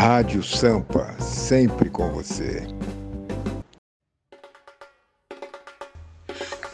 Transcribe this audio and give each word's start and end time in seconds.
Rádio 0.00 0.42
Sampa, 0.42 1.14
sempre 1.20 1.90
com 1.90 2.10
você. 2.10 2.66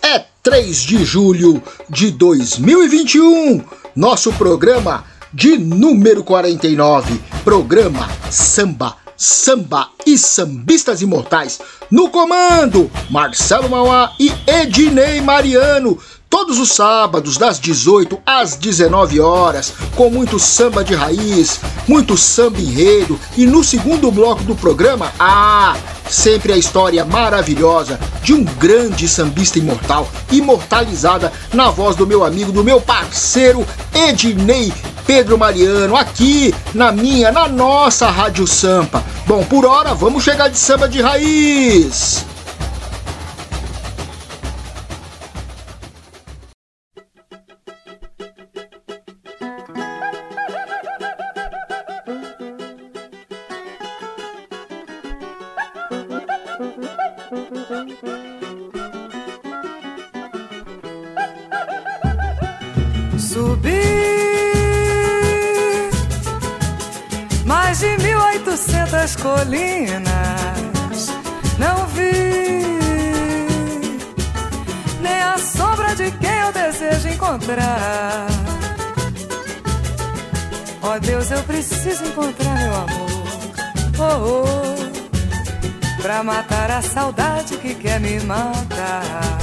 É 0.00 0.24
3 0.44 0.76
de 0.76 1.04
julho 1.04 1.60
de 1.90 2.12
2021, 2.12 3.64
nosso 3.96 4.32
programa 4.34 5.04
de 5.32 5.58
número 5.58 6.22
49, 6.22 7.20
programa 7.42 8.08
Samba, 8.30 8.96
Samba 9.16 9.88
e 10.06 10.16
Sambistas 10.16 11.02
Imortais. 11.02 11.58
No 11.90 12.08
comando, 12.08 12.88
Marcelo 13.10 13.68
Mauá 13.68 14.14
e 14.20 14.30
Ednei 14.46 15.20
Mariano 15.20 15.98
todos 16.36 16.58
os 16.58 16.68
sábados, 16.72 17.38
das 17.38 17.58
18 17.58 18.18
às 18.26 18.56
19 18.56 19.18
horas, 19.20 19.72
com 19.96 20.10
muito 20.10 20.38
samba 20.38 20.84
de 20.84 20.94
raiz, 20.94 21.58
muito 21.88 22.14
samba 22.14 22.60
enredo 22.60 23.18
e 23.38 23.46
no 23.46 23.64
segundo 23.64 24.10
bloco 24.10 24.42
do 24.42 24.54
programa, 24.54 25.10
ah, 25.18 25.74
sempre 26.10 26.52
a 26.52 26.56
história 26.58 27.06
maravilhosa 27.06 27.98
de 28.22 28.34
um 28.34 28.44
grande 28.44 29.08
sambista 29.08 29.58
imortal, 29.58 30.06
imortalizada 30.30 31.32
na 31.54 31.70
voz 31.70 31.96
do 31.96 32.06
meu 32.06 32.22
amigo, 32.22 32.52
do 32.52 32.62
meu 32.62 32.82
parceiro 32.82 33.66
Ednei 33.94 34.70
Pedro 35.06 35.38
Mariano, 35.38 35.96
aqui 35.96 36.54
na 36.74 36.92
minha, 36.92 37.32
na 37.32 37.48
nossa 37.48 38.10
Rádio 38.10 38.46
Sampa. 38.46 39.02
Bom, 39.26 39.42
por 39.42 39.64
hora, 39.64 39.94
vamos 39.94 40.22
chegar 40.22 40.48
de 40.48 40.58
samba 40.58 40.86
de 40.86 41.00
raiz. 41.00 42.26
A 86.76 86.82
saudade 86.82 87.56
que 87.56 87.74
quer 87.74 87.98
me 87.98 88.20
matar. 88.20 89.38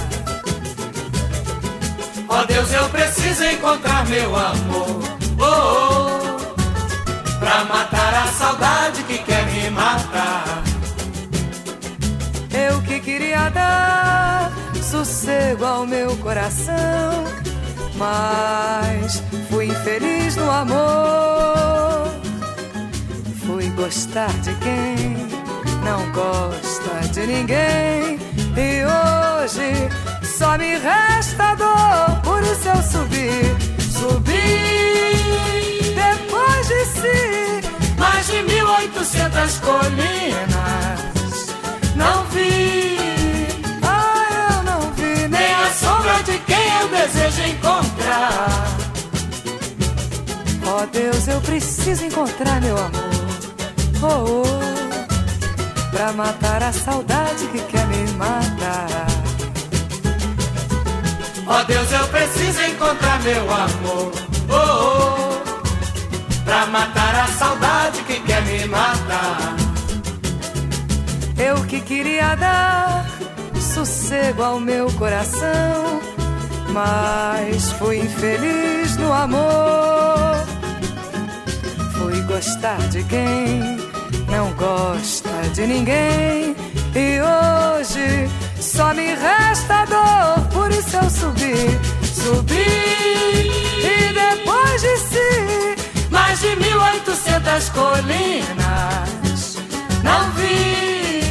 Ó 2.29 2.39
oh, 2.39 2.45
Deus, 2.45 2.71
eu 2.71 2.87
preciso 2.89 3.43
encontrar 3.45 4.05
meu 4.05 4.35
amor. 4.35 5.01
Oh, 5.39 5.43
oh 5.43 7.39
pra 7.39 7.65
matar 7.65 8.13
a 8.13 8.27
saudade 8.27 9.01
que 9.03 9.17
quer 9.17 9.47
me 9.47 9.71
matar. 9.71 10.63
Eu 12.53 12.79
que 12.83 12.99
queria 12.99 13.49
dar 13.49 14.51
sossego 14.83 15.65
ao 15.65 15.87
meu 15.87 16.15
coração, 16.17 17.23
mas 17.95 19.23
fui 19.49 19.65
infeliz 19.65 20.35
no 20.35 20.51
amor. 20.51 22.11
Fui 23.43 23.67
gostar 23.69 24.31
de 24.41 24.53
quem 24.55 25.42
não 25.83 26.11
gosta 26.11 27.07
de 27.11 27.27
ninguém, 27.27 28.19
e 28.55 28.83
hoje 28.85 29.89
só 30.23 30.57
me 30.57 30.77
resta 30.77 31.55
dor. 31.55 32.21
Por 32.23 32.41
isso 32.41 32.67
eu 32.67 32.81
subi, 32.83 33.29
subi 33.91 34.63
depois 35.95 36.67
de 36.67 36.85
si, 36.85 37.61
mais 37.97 38.27
de 38.27 38.41
mil 38.43 38.67
oitocentas 38.67 39.59
colinas. 39.59 41.03
Não 41.95 42.23
vi, 42.25 42.97
ah, 43.83 44.55
eu 44.57 44.63
não 44.63 44.81
vi 44.93 45.27
nem 45.27 45.53
a 45.53 45.71
sombra 45.73 46.23
de 46.23 46.37
quem 46.39 46.79
eu 46.81 46.87
desejo 46.89 47.41
encontrar. 47.49 48.67
Oh 50.65 50.85
Deus, 50.91 51.27
eu 51.27 51.41
preciso 51.41 52.05
encontrar 52.05 52.61
meu 52.61 52.77
amor. 52.77 53.03
Oh, 54.01 54.43
oh, 54.43 54.82
pra 55.93 56.11
matar 56.11 56.63
a 56.63 56.73
saudade 56.73 57.45
que 57.47 57.59
quer 57.59 57.85
me 57.85 58.11
matar. 58.13 59.07
Oh 61.47 61.63
Deus, 61.65 61.91
eu 61.91 62.07
preciso 62.07 62.61
encontrar 62.63 63.21
meu 63.21 63.43
amor. 63.53 64.11
Oh, 64.49 65.39
oh 65.39 66.43
pra 66.43 66.65
matar 66.65 67.15
a 67.15 67.27
saudade 67.27 68.01
que 68.03 68.19
quer 68.21 68.41
me 68.41 68.65
matar. 68.65 69.55
Eu 71.37 71.63
que 71.65 71.79
queria 71.79 72.35
dar 72.35 73.05
sossego 73.59 74.41
ao 74.41 74.59
meu 74.59 74.91
coração, 74.93 76.01
mas 76.69 77.71
fui 77.73 77.99
infeliz 77.99 78.97
no 78.97 79.13
amor. 79.13 80.43
Fui 81.97 82.19
gostar 82.21 82.79
de 82.89 83.03
quem 83.03 83.77
não 84.27 84.51
gosta 84.53 85.22
de 85.49 85.67
ninguém, 85.67 86.55
e 86.95 87.19
hoje 87.21 88.29
só 88.59 88.93
me 88.93 89.13
resta 89.15 89.85
dor, 89.85 90.47
por 90.51 90.71
isso 90.71 90.95
eu 90.95 91.09
subi, 91.09 91.79
subi 92.03 93.51
e 93.79 94.13
depois 94.13 94.81
de 94.81 94.97
si 94.97 95.75
mais 96.09 96.39
de 96.39 96.55
mil 96.55 96.81
oitocentas 96.81 97.69
colinas. 97.69 99.57
Não 100.03 100.31
vi, 100.31 101.23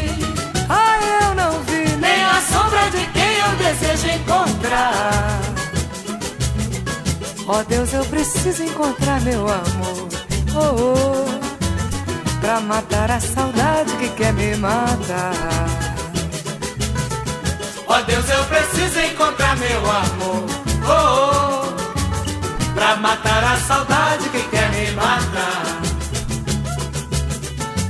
ah, 0.68 0.98
eu 1.22 1.34
não 1.34 1.62
vi 1.62 1.96
nem 1.96 2.22
a 2.22 2.40
sombra 2.40 2.90
de 2.90 3.06
quem 3.12 3.38
eu 3.38 3.56
desejo 3.56 4.08
encontrar. 4.16 5.40
Oh 7.48 7.64
Deus, 7.64 7.92
eu 7.92 8.04
preciso 8.06 8.62
encontrar 8.62 9.20
meu 9.22 9.40
amor. 9.40 10.08
Oh, 10.54 10.76
oh, 10.78 11.31
pra 12.42 12.60
matar 12.60 13.10
a 13.10 13.20
saudade 13.20 13.92
que 13.98 14.08
quer 14.10 14.32
me 14.32 14.56
matar. 14.56 15.32
Oh 17.86 18.02
Deus, 18.04 18.28
eu 18.28 18.44
preciso 18.44 18.98
encontrar 19.00 19.56
meu 19.56 19.78
amor. 19.78 20.44
Oh, 20.84 21.68
oh 21.68 22.72
pra 22.74 22.96
matar 22.96 23.44
a 23.44 23.56
saudade 23.58 24.28
que 24.30 24.42
quer 24.50 24.68
me 24.72 24.90
matar. 24.90 25.62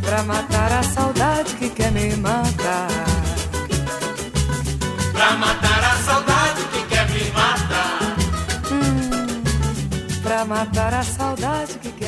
Pra 0.03 0.23
matar 0.23 0.73
a 0.73 0.83
saudade 0.83 1.55
que 1.55 1.71
quer 1.71 1.91
me 1.91 2.15
matar. 2.17 2.89
Pra 5.13 5.31
matar 5.33 5.83
a 5.83 5.97
saudade 6.05 6.63
que 6.73 6.83
quer 6.91 7.09
me 7.09 7.31
matar. 7.31 8.17
Hum, 8.71 9.43
pra 10.23 10.45
matar 10.45 10.93
a 10.93 11.03
saudade 11.03 11.73
que 11.79 11.91
quer 11.91 11.95
me 11.95 12.01
matar. 12.01 12.02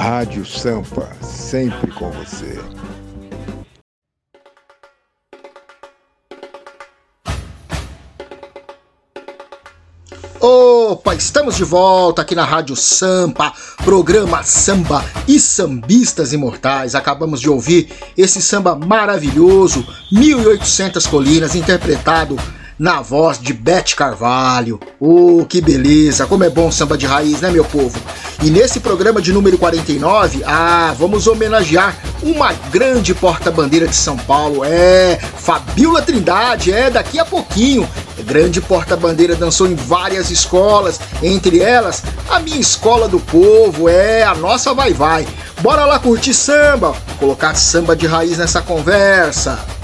Rádio 0.00 0.46
Sampa, 0.46 1.10
sempre 1.22 1.90
com 1.90 2.10
você. 2.10 2.58
Opa, 10.40 11.14
estamos 11.14 11.54
de 11.54 11.64
volta 11.64 12.22
aqui 12.22 12.34
na 12.34 12.46
Rádio 12.46 12.74
Sampa, 12.76 13.52
programa 13.84 14.42
Samba 14.42 15.04
e 15.28 15.38
Sambistas 15.38 16.32
Imortais. 16.32 16.94
Acabamos 16.94 17.38
de 17.38 17.50
ouvir 17.50 17.92
esse 18.16 18.40
samba 18.40 18.74
maravilhoso, 18.74 19.86
1800 20.10 21.06
Colinas, 21.06 21.54
interpretado 21.54 22.38
na 22.80 23.02
voz 23.02 23.38
de 23.38 23.52
Bete 23.52 23.94
Carvalho. 23.94 24.80
Oh, 24.98 25.44
que 25.46 25.60
beleza! 25.60 26.26
Como 26.26 26.44
é 26.44 26.48
bom 26.48 26.72
samba 26.72 26.96
de 26.96 27.04
raiz, 27.04 27.42
né, 27.42 27.50
meu 27.50 27.62
povo? 27.62 28.00
E 28.42 28.48
nesse 28.48 28.80
programa 28.80 29.20
de 29.20 29.34
número 29.34 29.58
49, 29.58 30.42
ah, 30.46 30.94
vamos 30.98 31.26
homenagear 31.26 31.94
uma 32.22 32.54
grande 32.72 33.14
porta-bandeira 33.14 33.86
de 33.86 33.94
São 33.94 34.16
Paulo, 34.16 34.64
é 34.64 35.18
Fabiola 35.36 36.00
Trindade, 36.00 36.72
é 36.72 36.88
daqui 36.88 37.18
a 37.18 37.24
pouquinho. 37.26 37.86
Grande 38.24 38.62
porta-bandeira 38.62 39.36
dançou 39.36 39.66
em 39.66 39.74
várias 39.74 40.30
escolas, 40.30 40.98
entre 41.22 41.60
elas 41.60 42.02
a 42.30 42.40
minha 42.40 42.58
escola 42.58 43.06
do 43.06 43.20
povo, 43.20 43.90
é 43.90 44.22
a 44.22 44.34
nossa 44.34 44.72
vai 44.72 44.94
vai. 44.94 45.28
Bora 45.60 45.84
lá 45.84 45.98
curtir 45.98 46.32
samba, 46.32 46.96
colocar 47.18 47.54
samba 47.54 47.94
de 47.94 48.06
raiz 48.06 48.38
nessa 48.38 48.62
conversa. 48.62 49.79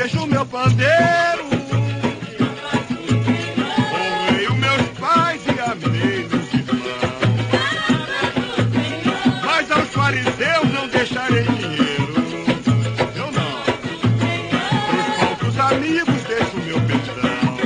Deixo 0.00 0.26
meu 0.26 0.46
pandeiro. 0.46 1.44
Honrei 3.92 4.46
os 4.46 4.56
meus 4.56 4.82
pais 4.98 5.42
e 5.44 5.60
amei 5.60 6.26
meus 6.26 6.54
irmãos. 6.54 7.00
Mas 9.44 9.70
aos 9.70 9.88
fariseus 9.90 10.72
não 10.72 10.88
deixarei 10.88 11.42
dinheiro. 11.42 12.14
Eu 13.14 13.30
não. 13.30 13.62
Pros 14.88 15.06
falsos 15.18 15.58
amigos 15.58 16.22
deixo 16.22 16.56
meu 16.56 16.80
perdão. 16.88 17.58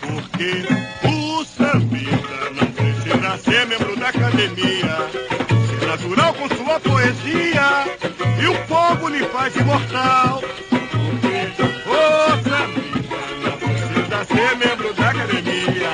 Porque 0.00 0.64
o 1.06 1.44
sambista 1.44 2.50
não 2.54 2.66
precisa 2.72 3.38
ser 3.44 3.66
membro 3.66 3.94
da 3.94 4.08
academia. 4.08 4.96
É 5.82 5.86
natural 5.86 6.32
com 6.32 6.48
sua 6.56 6.80
poesia 6.80 7.91
e 8.42 8.46
o 8.48 8.54
povo 8.66 9.08
lhe 9.08 9.24
faz 9.26 9.54
imortal. 9.54 10.42
Porque 10.68 11.62
o 11.88 12.30
sambista 12.42 13.20
não 13.44 13.56
precisa 13.56 14.24
ser 14.24 14.56
membro 14.56 14.92
da 14.94 15.10
academia. 15.10 15.90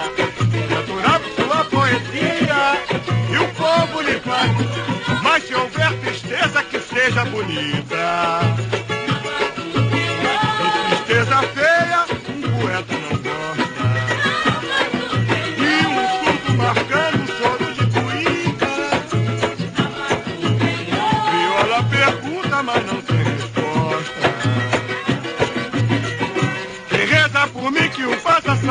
Natural 0.71 1.21
sua 1.37 1.65
poesia 1.67 2.83
e 3.31 3.39
o 3.39 3.49
povo 3.55 4.01
lhe 4.01 4.19
faz. 4.21 4.51
Mas 5.23 5.45
se 5.45 5.55
houver 5.55 5.93
tristeza, 6.01 6.63
que 6.63 6.81
seja 6.81 7.25
bonita. 7.27 8.38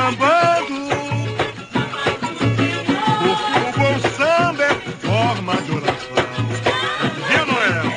Sambando. 0.08 0.88
Porque 3.20 3.60
o 3.60 3.72
bom 3.78 4.00
samba 4.16 4.64
é 4.64 4.74
forma 5.06 5.56
de 5.62 5.72
oração. 5.72 6.24
Dizia 7.16 7.46
Noel. 7.46 7.92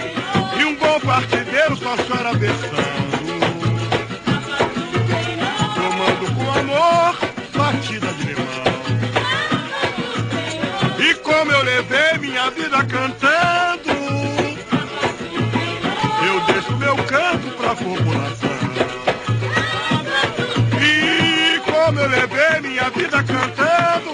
E 0.59 0.65
um 0.65 0.75
bom 0.77 1.01
partideiro 1.01 1.77
só 1.77 1.97
chora 1.97 2.33
versando. 2.35 3.11
Tomando 5.75 6.35
com 6.35 6.51
amor 6.59 7.17
batida 7.57 8.13
de 8.15 8.27
limão. 8.27 8.65
E 10.99 11.15
como 11.15 11.53
eu 11.53 11.63
levei 11.63 12.19
minha 12.19 12.51
vida 12.51 12.85
cantando, 12.85 13.91
eu 16.27 16.41
deixo 16.53 16.77
meu 16.77 16.97
canto 17.05 17.51
pra 17.57 17.77
população. 17.77 18.40
Minha 22.81 22.91
vida 22.91 23.23
cantando, 23.23 24.11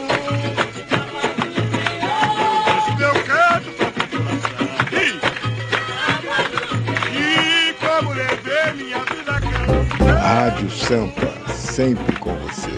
meu 2.99 3.15
canto 3.25 3.71
pra 3.77 3.91
população. 3.93 4.67
E, 7.13 7.71
e 7.71 7.75
como 7.75 8.13
levei 8.13 8.73
minha 8.75 8.99
vida 9.05 9.41
cantando. 9.41 10.19
Rádio 10.19 10.71
Sampa, 10.71 11.33
sempre 11.55 12.17
com 12.17 12.35
você. 12.39 12.71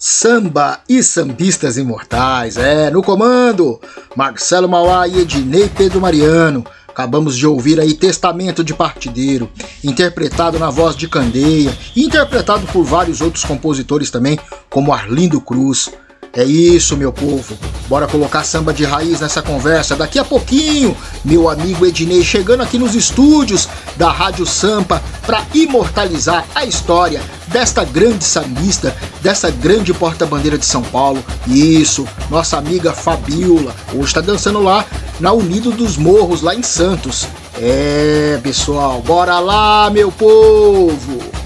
Samba 0.00 0.80
e 0.88 1.02
sambistas 1.02 1.76
imortais, 1.76 2.56
é, 2.56 2.90
no 2.90 3.02
comando, 3.02 3.80
Marcelo 4.16 4.68
Mauá 4.68 5.06
e 5.06 5.20
Ednei 5.20 5.68
Pedro 5.68 6.00
Mariano. 6.00 6.64
Acabamos 6.98 7.36
de 7.36 7.46
ouvir 7.46 7.78
aí 7.78 7.94
Testamento 7.94 8.64
de 8.64 8.74
Partideiro, 8.74 9.48
interpretado 9.84 10.58
na 10.58 10.68
voz 10.68 10.96
de 10.96 11.06
Candeia, 11.06 11.72
interpretado 11.94 12.66
por 12.72 12.82
vários 12.82 13.20
outros 13.20 13.44
compositores 13.44 14.10
também, 14.10 14.36
como 14.68 14.92
Arlindo 14.92 15.40
Cruz. 15.40 15.92
É 16.32 16.44
isso, 16.44 16.96
meu 16.96 17.12
povo. 17.12 17.58
Bora 17.88 18.06
colocar 18.06 18.44
samba 18.44 18.72
de 18.72 18.84
raiz 18.84 19.20
nessa 19.20 19.42
conversa. 19.42 19.96
Daqui 19.96 20.18
a 20.18 20.24
pouquinho, 20.24 20.96
meu 21.24 21.48
amigo 21.48 21.86
Ednei 21.86 22.22
chegando 22.22 22.62
aqui 22.62 22.78
nos 22.78 22.94
estúdios 22.94 23.68
da 23.96 24.10
Rádio 24.10 24.46
Sampa 24.46 25.02
para 25.26 25.44
imortalizar 25.54 26.44
a 26.54 26.64
história 26.64 27.20
desta 27.48 27.82
grande 27.84 28.24
sambista, 28.24 28.94
dessa 29.22 29.50
grande 29.50 29.92
porta-bandeira 29.94 30.58
de 30.58 30.66
São 30.66 30.82
Paulo. 30.82 31.24
Isso, 31.46 32.06
nossa 32.30 32.58
amiga 32.58 32.92
Fabiola, 32.92 33.74
hoje 33.94 34.06
está 34.06 34.20
dançando 34.20 34.62
lá 34.62 34.84
na 35.18 35.32
Unido 35.32 35.72
dos 35.72 35.96
Morros, 35.96 36.42
lá 36.42 36.54
em 36.54 36.62
Santos. 36.62 37.26
É, 37.60 38.38
pessoal, 38.42 39.02
bora 39.02 39.40
lá, 39.40 39.90
meu 39.90 40.12
povo! 40.12 41.37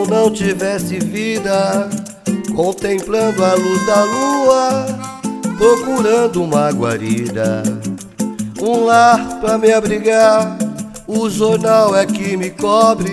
Como 0.00 0.06
não 0.06 0.30
tivesse 0.30 0.98
vida, 0.98 1.88
contemplando 2.54 3.44
a 3.44 3.54
luz 3.54 3.86
da 3.86 4.04
lua, 4.04 4.86
procurando 5.58 6.42
uma 6.42 6.70
guarida, 6.70 7.62
um 8.62 8.86
lar 8.86 9.40
pra 9.40 9.58
me 9.58 9.72
abrigar. 9.72 10.56
O 11.06 11.28
jornal 11.28 11.94
é 11.94 12.06
que 12.06 12.36
me 12.36 12.50
cobre, 12.50 13.12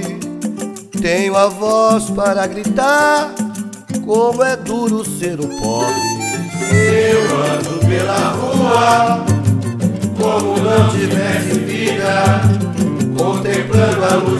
tenho 1.01 1.35
a 1.35 1.47
voz 1.47 2.09
para 2.11 2.47
gritar, 2.47 3.33
como 4.05 4.43
é 4.43 4.55
duro 4.55 5.03
ser 5.03 5.39
um 5.41 5.59
pobre. 5.59 6.01
Eu 6.71 7.21
ando 7.53 7.85
pela 7.85 8.29
rua 8.29 9.25
como 10.17 10.57
não 10.57 10.89
tivesse 10.89 11.59
vida, 11.59 12.41
contemplando 13.17 14.05
a 14.05 14.15
luz 14.15 14.36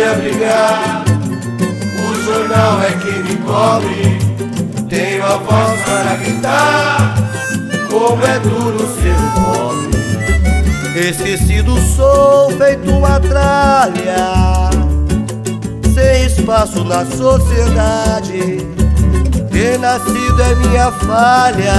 me 0.00 0.06
abrigar. 0.06 1.04
O 2.08 2.24
jornal 2.24 2.82
é 2.82 2.92
que 2.92 3.12
me 3.22 3.36
cobre, 3.36 4.18
tenho 4.88 5.24
a 5.24 5.36
voz 5.36 5.80
para 5.82 6.16
gritar, 6.16 7.14
como 7.90 8.24
é 8.24 8.38
duro 8.40 8.78
ser 8.78 9.14
pobre. 9.34 11.08
Esquecido 11.08 11.78
sou, 11.94 12.50
feito 12.52 12.90
uma 12.90 13.20
tralha, 13.20 14.70
sem 15.94 16.24
espaço 16.24 16.82
na 16.84 17.04
sociedade. 17.04 18.66
Ter 19.52 19.78
nascido 19.78 20.42
é 20.42 20.54
minha 20.54 20.90
falha, 20.92 21.74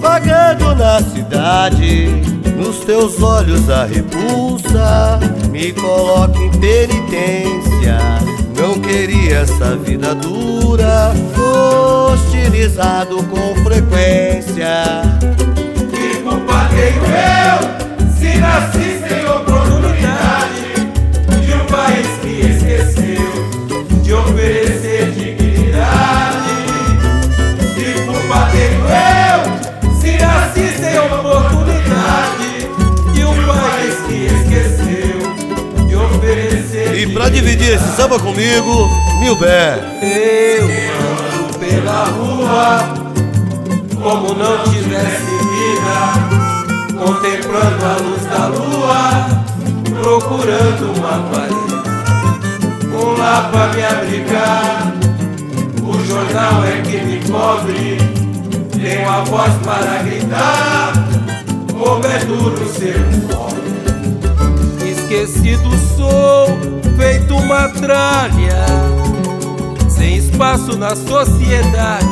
vagando 0.00 0.74
na 0.76 1.00
cidade. 1.00 2.22
Nos 2.56 2.78
teus 2.84 3.20
olhos 3.20 3.68
a 3.68 3.86
repulsa 3.86 5.18
me 5.52 5.70
coloca 5.72 6.38
em 6.38 6.50
penitência. 6.50 7.98
Não 8.56 8.80
queria 8.80 9.40
essa 9.40 9.76
vida 9.76 10.14
dura, 10.14 11.12
hostilizado 12.10 13.22
com 13.24 13.54
frequência. 13.62 15.02
Que 15.90 16.22
culpa 16.22 16.68
tenho 16.70 17.04
eu 17.04 18.10
se 18.16 18.38
nasci? 18.38 18.91
Samba 37.96 38.18
comigo, 38.18 38.88
Milber. 39.20 39.78
Eu 40.02 40.64
ando 40.64 41.58
pela 41.58 42.04
rua 42.06 42.82
como 44.02 44.34
não 44.34 44.58
tivesse 44.64 45.32
vida, 45.52 45.98
contemplando 46.98 47.84
a 47.84 47.96
luz 48.02 48.24
da 48.24 48.46
lua, 48.48 49.02
procurando 50.02 50.84
uma 50.98 51.16
guarida, 51.28 51.80
um 52.92 53.16
lá 53.16 53.48
pra 53.52 53.68
me 53.68 53.84
abrigar. 53.84 54.92
O 55.82 55.92
jornal 56.04 56.64
é 56.64 56.80
que 56.82 56.96
me 56.96 57.20
cobre, 57.30 57.98
tenho 58.72 59.08
a 59.08 59.22
voz 59.24 59.52
para 59.64 60.02
gritar, 60.02 60.92
como 61.72 62.04
é 62.04 62.18
duro 62.24 62.68
ser 62.68 63.00
pobre. 63.28 63.62
Esquecido 64.90 65.70
sou, 65.96 66.71
feito 66.96 67.36
uma 67.36 67.68
tralha, 67.68 68.66
sem 69.88 70.16
espaço 70.16 70.76
na 70.76 70.94
sociedade. 70.94 72.06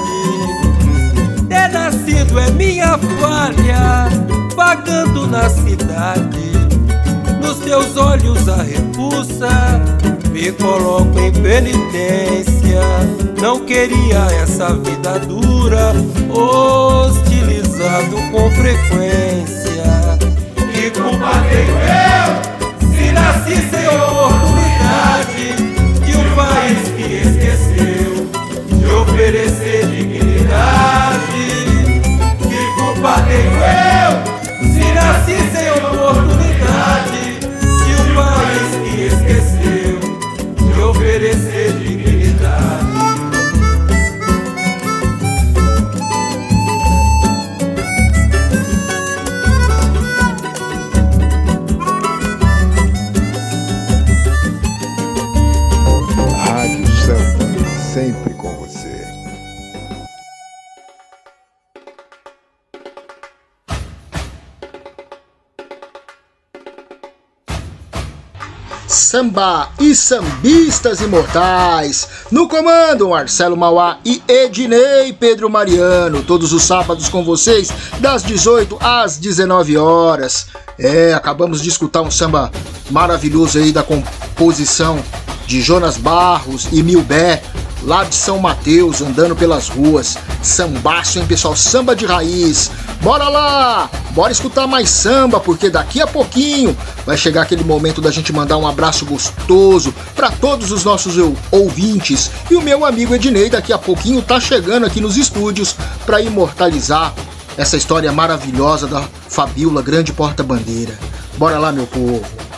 Ter 1.48 1.68
nascido 1.68 2.38
é 2.38 2.50
minha 2.52 2.98
falha, 3.20 4.08
vagando 4.54 5.26
na 5.26 5.48
cidade. 5.48 6.52
Nos 7.42 7.58
teus 7.58 7.96
olhos 7.96 8.48
a 8.48 8.62
repulsa, 8.62 9.48
me 10.30 10.52
coloco 10.52 11.18
em 11.18 11.32
penitência. 11.32 12.82
Não 13.40 13.64
queria 13.64 14.26
essa 14.42 14.74
vida 14.74 15.18
dura, 15.20 15.92
hostilizado 16.28 18.16
com 18.30 18.50
frequência. 18.50 20.18
Que 20.72 20.90
culpa 20.90 21.42
tenho 21.50 21.78
eu? 21.80 22.90
Se 22.94 23.12
nasci 23.12 23.56
sem 23.70 23.86
oportunidade 23.88 24.39
tenho 33.30 33.52
eu? 33.52 34.72
Se 34.72 34.92
nasci 34.92 35.36
sem 35.52 35.70
oportunidade 35.70 36.39
Samba 69.10 69.70
e 69.80 69.92
sambistas 69.92 71.00
imortais. 71.00 72.06
No 72.30 72.46
comando, 72.46 73.08
Marcelo 73.08 73.56
Mauá 73.56 73.98
e 74.04 74.22
Ednei 74.28 75.12
Pedro 75.12 75.50
Mariano. 75.50 76.22
Todos 76.22 76.52
os 76.52 76.62
sábados 76.62 77.08
com 77.08 77.24
vocês, 77.24 77.72
das 77.98 78.22
18 78.22 78.78
às 78.80 79.18
19 79.18 79.76
horas. 79.76 80.46
É, 80.78 81.12
acabamos 81.12 81.60
de 81.60 81.68
escutar 81.68 82.02
um 82.02 82.10
samba 82.10 82.52
maravilhoso 82.88 83.58
aí 83.58 83.72
da 83.72 83.82
composição 83.82 85.02
de 85.44 85.60
Jonas 85.60 85.96
Barros 85.96 86.68
e 86.70 86.80
Milbé, 86.80 87.42
lá 87.82 88.04
de 88.04 88.14
São 88.14 88.38
Mateus, 88.38 89.02
andando 89.02 89.34
pelas 89.34 89.68
ruas. 89.68 90.16
Sambaço, 90.40 91.18
hein, 91.18 91.26
pessoal? 91.26 91.56
Samba 91.56 91.96
de 91.96 92.06
raiz. 92.06 92.70
Bora 93.00 93.28
lá! 93.28 93.90
Bora 94.10 94.32
escutar 94.32 94.66
mais 94.66 94.90
samba, 94.90 95.38
porque 95.40 95.70
daqui 95.70 96.02
a 96.02 96.06
pouquinho 96.06 96.76
vai 97.06 97.16
chegar 97.16 97.42
aquele 97.42 97.64
momento 97.64 98.00
da 98.00 98.10
gente 98.10 98.32
mandar 98.32 98.58
um 98.58 98.66
abraço 98.66 99.06
gostoso 99.06 99.94
para 100.14 100.30
todos 100.30 100.70
os 100.72 100.84
nossos 100.84 101.14
ouvintes. 101.50 102.30
E 102.50 102.56
o 102.56 102.60
meu 102.60 102.84
amigo 102.84 103.14
Ednei 103.14 103.48
daqui 103.48 103.72
a 103.72 103.78
pouquinho 103.78 104.20
tá 104.20 104.40
chegando 104.40 104.84
aqui 104.84 105.00
nos 105.00 105.16
estúdios 105.16 105.76
para 106.04 106.20
imortalizar 106.20 107.14
essa 107.56 107.76
história 107.76 108.12
maravilhosa 108.12 108.86
da 108.86 109.02
Fabiola 109.28 109.80
Grande 109.80 110.12
Porta-Bandeira. 110.12 110.98
Bora 111.38 111.58
lá, 111.58 111.72
meu 111.72 111.86
povo. 111.86 112.49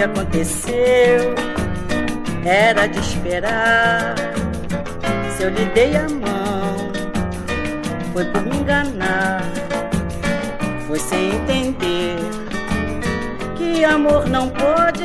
Que 0.00 0.04
aconteceu? 0.04 1.34
Era 2.42 2.86
de 2.86 2.98
esperar. 3.00 4.14
Se 5.36 5.42
eu 5.42 5.50
lhe 5.50 5.66
dei 5.74 5.94
a 5.94 6.08
mão, 6.08 6.90
foi 8.14 8.24
por 8.24 8.42
me 8.42 8.56
enganar, 8.56 9.42
foi 10.86 10.98
sem 10.98 11.34
entender 11.34 12.16
que 13.58 13.84
amor 13.84 14.26
não 14.26 14.48
pode 14.48 15.04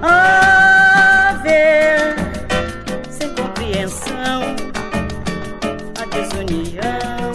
haver 0.00 2.16
sem 3.10 3.28
compreensão. 3.34 4.56
A 6.00 6.06
desunião 6.06 7.30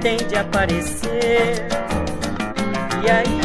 tem 0.00 0.16
de 0.16 0.34
aparecer. 0.34 1.68
E 3.04 3.08
aí 3.08 3.37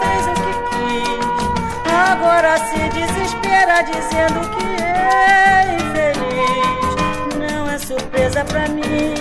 fez 0.00 0.26
o 0.26 0.34
que 0.42 0.52
quis. 0.70 1.90
Agora 2.10 2.56
se 2.58 2.80
desespera 2.90 3.82
dizendo 3.82 4.40
que 4.56 4.82
é 4.82 5.76
infeliz. 5.76 7.52
Não 7.52 7.70
é 7.70 7.78
surpresa 7.78 8.44
pra 8.44 8.68
mim. 8.68 9.14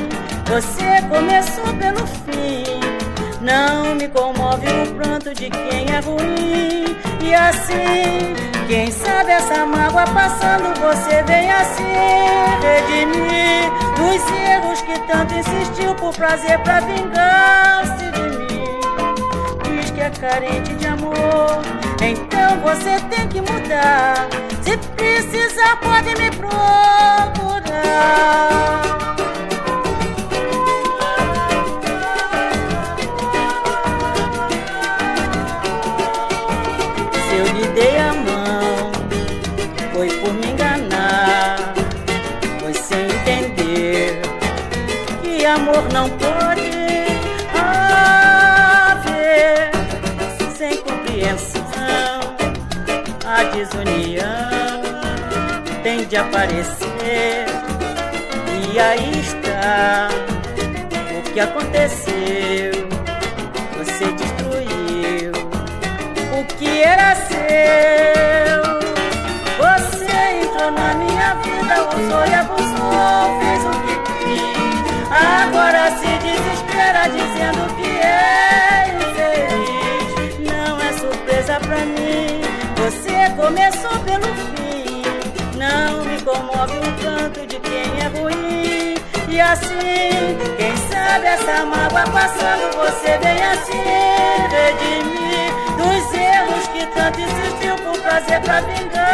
Você 0.47 1.01
começou 1.09 1.73
pelo 1.75 2.07
fim. 2.07 2.79
Não 3.41 3.95
me 3.95 4.07
comove 4.09 4.67
o 4.67 4.95
pranto 4.95 5.33
de 5.33 5.49
quem 5.49 5.85
é 5.93 5.99
ruim. 5.99 6.97
E 7.21 7.33
assim, 7.33 8.35
quem 8.67 8.91
sabe 8.91 9.31
essa 9.31 9.65
mágoa 9.65 10.05
passando, 10.07 10.73
você 10.79 11.23
vem 11.23 11.51
assim 11.51 11.83
redimir 12.61 13.71
dos 13.95 14.31
erros 14.31 14.81
que 14.81 14.99
tanto 15.11 15.33
insistiu 15.35 15.95
por 15.95 16.13
prazer 16.15 16.59
pra 16.59 16.79
vingar-se 16.79 18.05
de 18.11 18.28
carente 20.19 20.73
de 20.75 20.85
amor, 20.85 21.15
então 22.03 22.59
você 22.59 22.99
tem 23.09 23.27
que 23.29 23.39
mudar. 23.39 24.27
Se 24.61 24.77
precisar, 24.95 25.77
pode 25.77 26.13
me 26.15 26.29
procurar. 26.31 27.61
Se 37.27 37.35
eu 37.35 37.45
lhe 37.53 37.67
dei 37.69 37.97
a 37.97 38.13
mão, 38.13 38.91
foi 39.93 40.09
por 40.09 40.33
me 40.33 40.47
enganar, 40.47 41.73
foi 42.59 42.73
sem 42.73 43.05
entender 43.05 44.21
que 45.23 45.45
amor 45.45 45.87
não 45.93 46.09
pode 46.09 46.38
de 56.09 56.17
aparecer, 56.17 57.45
e 58.73 58.79
aí 58.79 59.11
está 59.19 60.09
o 61.19 61.33
que 61.33 61.39
aconteceu. 61.39 62.68
Assim, 89.51 90.37
quem 90.57 90.77
sabe 90.77 91.25
essa 91.25 91.65
mágoa 91.65 92.03
passando, 92.11 92.75
você 92.77 93.17
vem 93.17 93.43
assim. 93.43 93.79
Redimir 94.51 95.51
dos 95.77 96.13
erros 96.13 96.67
que 96.67 96.85
tanto 96.87 97.19
insistiu 97.21 97.75
por 97.77 97.97
trazer 98.01 98.39
pra 98.41 98.61
vingança 98.61 99.08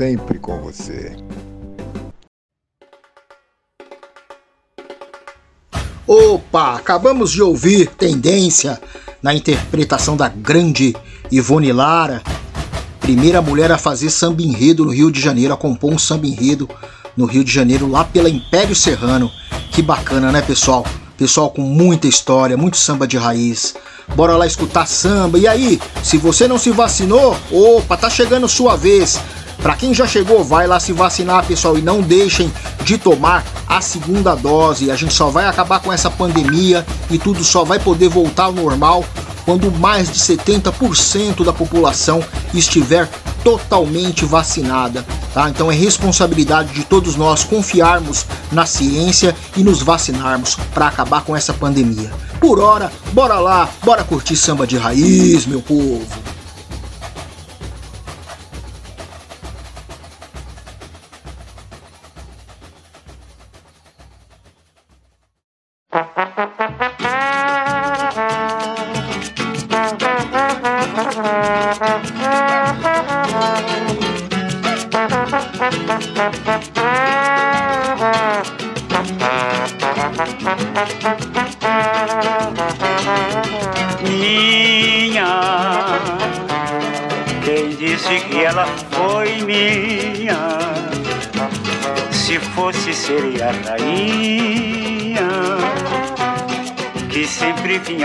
sempre 0.00 0.38
com 0.38 0.58
você. 0.62 1.14
Opa, 6.06 6.76
acabamos 6.76 7.30
de 7.30 7.42
ouvir 7.42 7.86
Tendência 7.98 8.80
na 9.22 9.34
interpretação 9.34 10.16
da 10.16 10.26
grande 10.26 10.96
Ivone 11.30 11.70
Lara, 11.70 12.22
primeira 12.98 13.42
mulher 13.42 13.70
a 13.70 13.76
fazer 13.76 14.08
samba 14.08 14.40
enredo 14.40 14.86
no 14.86 14.90
Rio 14.90 15.12
de 15.12 15.20
Janeiro, 15.20 15.52
a 15.52 15.56
compor 15.58 15.92
um 15.92 15.98
samba 15.98 16.26
enredo 16.26 16.66
no 17.14 17.26
Rio 17.26 17.44
de 17.44 17.52
Janeiro, 17.52 17.86
lá 17.86 18.02
pela 18.02 18.30
Império 18.30 18.74
Serrano. 18.74 19.30
Que 19.70 19.82
bacana, 19.82 20.32
né, 20.32 20.40
pessoal? 20.40 20.82
Pessoal 21.18 21.50
com 21.50 21.60
muita 21.60 22.08
história, 22.08 22.56
muito 22.56 22.78
samba 22.78 23.06
de 23.06 23.18
raiz. 23.18 23.74
Bora 24.16 24.34
lá 24.34 24.46
escutar 24.46 24.86
samba. 24.86 25.38
E 25.38 25.46
aí, 25.46 25.78
se 26.02 26.16
você 26.16 26.48
não 26.48 26.58
se 26.58 26.70
vacinou, 26.70 27.36
opa, 27.52 27.98
tá 27.98 28.08
chegando 28.08 28.48
sua 28.48 28.76
vez. 28.76 29.20
Para 29.62 29.76
quem 29.76 29.92
já 29.92 30.06
chegou, 30.06 30.42
vai 30.42 30.66
lá 30.66 30.80
se 30.80 30.92
vacinar, 30.92 31.44
pessoal, 31.44 31.76
e 31.76 31.82
não 31.82 32.00
deixem 32.00 32.50
de 32.82 32.96
tomar 32.96 33.44
a 33.68 33.80
segunda 33.80 34.34
dose. 34.34 34.90
A 34.90 34.96
gente 34.96 35.12
só 35.12 35.28
vai 35.28 35.46
acabar 35.46 35.80
com 35.80 35.92
essa 35.92 36.10
pandemia 36.10 36.84
e 37.10 37.18
tudo 37.18 37.44
só 37.44 37.64
vai 37.64 37.78
poder 37.78 38.08
voltar 38.08 38.44
ao 38.44 38.52
normal 38.52 39.04
quando 39.44 39.70
mais 39.70 40.10
de 40.10 40.18
70% 40.18 41.44
da 41.44 41.52
população 41.52 42.22
estiver 42.54 43.08
totalmente 43.42 44.24
vacinada, 44.24 45.04
tá? 45.32 45.48
Então 45.48 45.70
é 45.72 45.74
responsabilidade 45.74 46.72
de 46.72 46.84
todos 46.84 47.16
nós 47.16 47.42
confiarmos 47.42 48.26
na 48.52 48.66
ciência 48.66 49.34
e 49.56 49.62
nos 49.62 49.82
vacinarmos 49.82 50.56
para 50.74 50.86
acabar 50.86 51.22
com 51.22 51.34
essa 51.34 51.52
pandemia. 51.52 52.10
Por 52.38 52.60
hora, 52.60 52.92
bora 53.12 53.38
lá, 53.38 53.68
bora 53.82 54.04
curtir 54.04 54.36
samba 54.36 54.66
de 54.66 54.76
raiz, 54.76 55.46
meu 55.46 55.60
povo. 55.60 56.06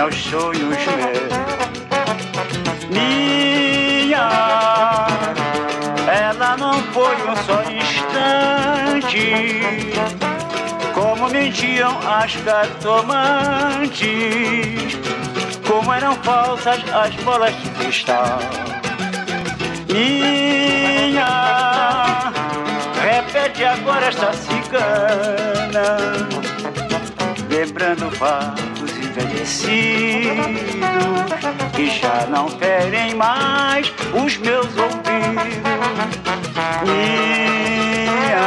Aos 0.05 0.15
sonhos 0.15 0.59
meus. 0.69 1.33
Minha, 2.91 4.29
ela 6.07 6.55
não 6.57 6.73
foi 6.93 7.15
um 7.15 7.35
só 7.43 7.63
instante 7.63 9.33
como 10.93 11.27
mentiam 11.29 11.97
as 12.07 12.35
cartomantes, 12.35 14.05
como 15.67 15.91
eram 15.91 16.13
falsas 16.17 16.83
as 16.93 17.15
bolas 17.23 17.55
de 17.55 17.69
cristal. 17.71 18.37
Minha, 19.91 21.25
repete 23.01 23.65
agora 23.65 24.05
esta 24.05 24.31
cigana, 24.33 25.97
lembrando 27.49 28.11
fatos 28.11 28.74
envelhecidos 29.15 30.35
que 31.73 31.89
já 31.89 32.27
não 32.29 32.49
ferem 32.49 33.15
mais 33.15 33.93
os 34.13 34.37
meus 34.37 34.67
ouvidos. 34.77 35.05
Minha, 36.83 38.45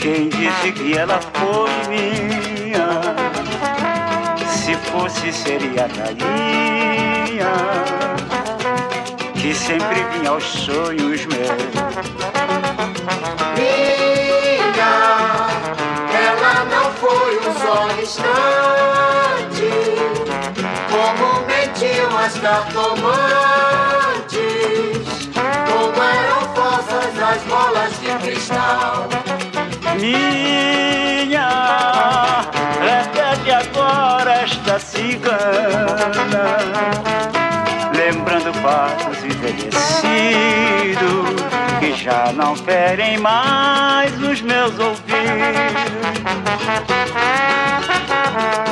quem 0.00 0.28
disse 0.28 0.72
que 0.72 0.96
ela 0.96 1.20
foi 1.34 1.70
minha? 1.88 3.00
Se 4.48 4.74
fosse, 4.90 5.32
seria 5.32 5.84
a 5.84 5.88
rainha 5.88 7.50
que 9.34 9.54
sempre 9.54 10.04
vinha 10.12 10.30
aos 10.30 10.44
sonhos 10.44 11.26
meus. 11.26 12.29
Cartomantes, 22.40 23.10
como 25.66 26.02
eram 26.02 26.40
falsas 26.54 27.18
as 27.22 27.42
bolas 27.42 27.92
de 28.00 28.10
cristal. 28.18 29.08
Minha, 29.98 31.50
repete 32.80 33.50
agora 33.50 34.32
esta 34.42 34.78
cigana, 34.78 36.56
lembrando 37.94 38.52
fatos 38.54 39.18
envelhecidos 39.24 39.80
que 41.78 41.92
já 41.94 42.32
não 42.32 42.56
ferem 42.56 43.18
mais 43.18 44.12
os 44.22 44.40
meus 44.40 44.70
Rádio 48.30 48.69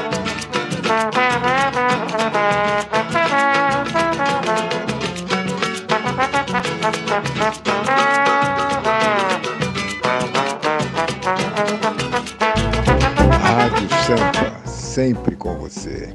com 15.48 15.56
você. 15.56 16.12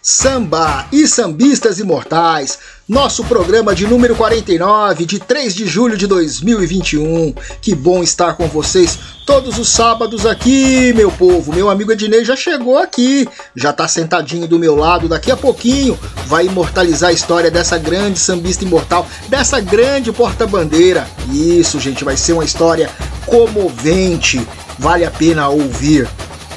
Samba 0.00 0.88
e 0.92 1.06
sambistas 1.06 1.80
imortais, 1.80 2.58
nosso 2.88 3.22
programa 3.24 3.74
de 3.74 3.86
número 3.86 4.16
49, 4.16 5.04
de 5.04 5.18
3 5.18 5.54
de 5.54 5.66
julho 5.66 5.96
de 5.96 6.06
2021. 6.06 7.34
Que 7.60 7.74
bom 7.74 8.02
estar 8.02 8.34
com 8.34 8.48
vocês 8.48 8.98
todos 9.26 9.58
os 9.58 9.68
sábados 9.68 10.24
aqui, 10.24 10.94
meu 10.94 11.12
povo. 11.12 11.52
Meu 11.52 11.68
amigo 11.68 11.92
Ednei 11.92 12.24
já 12.24 12.34
chegou 12.34 12.78
aqui, 12.78 13.28
já 13.54 13.74
tá 13.74 13.86
sentadinho 13.86 14.48
do 14.48 14.58
meu 14.58 14.74
lado. 14.74 15.06
Daqui 15.06 15.30
a 15.30 15.36
pouquinho 15.36 15.98
vai 16.26 16.46
imortalizar 16.46 17.10
a 17.10 17.12
história 17.12 17.50
dessa 17.50 17.76
grande 17.76 18.18
sambista 18.18 18.64
imortal, 18.64 19.06
dessa 19.28 19.60
grande 19.60 20.10
porta-bandeira. 20.10 21.06
Isso, 21.30 21.78
gente, 21.78 22.04
vai 22.04 22.16
ser 22.16 22.32
uma 22.32 22.44
história 22.44 22.90
comovente. 23.26 24.46
Vale 24.78 25.04
a 25.04 25.10
pena 25.10 25.48
ouvir. 25.48 26.08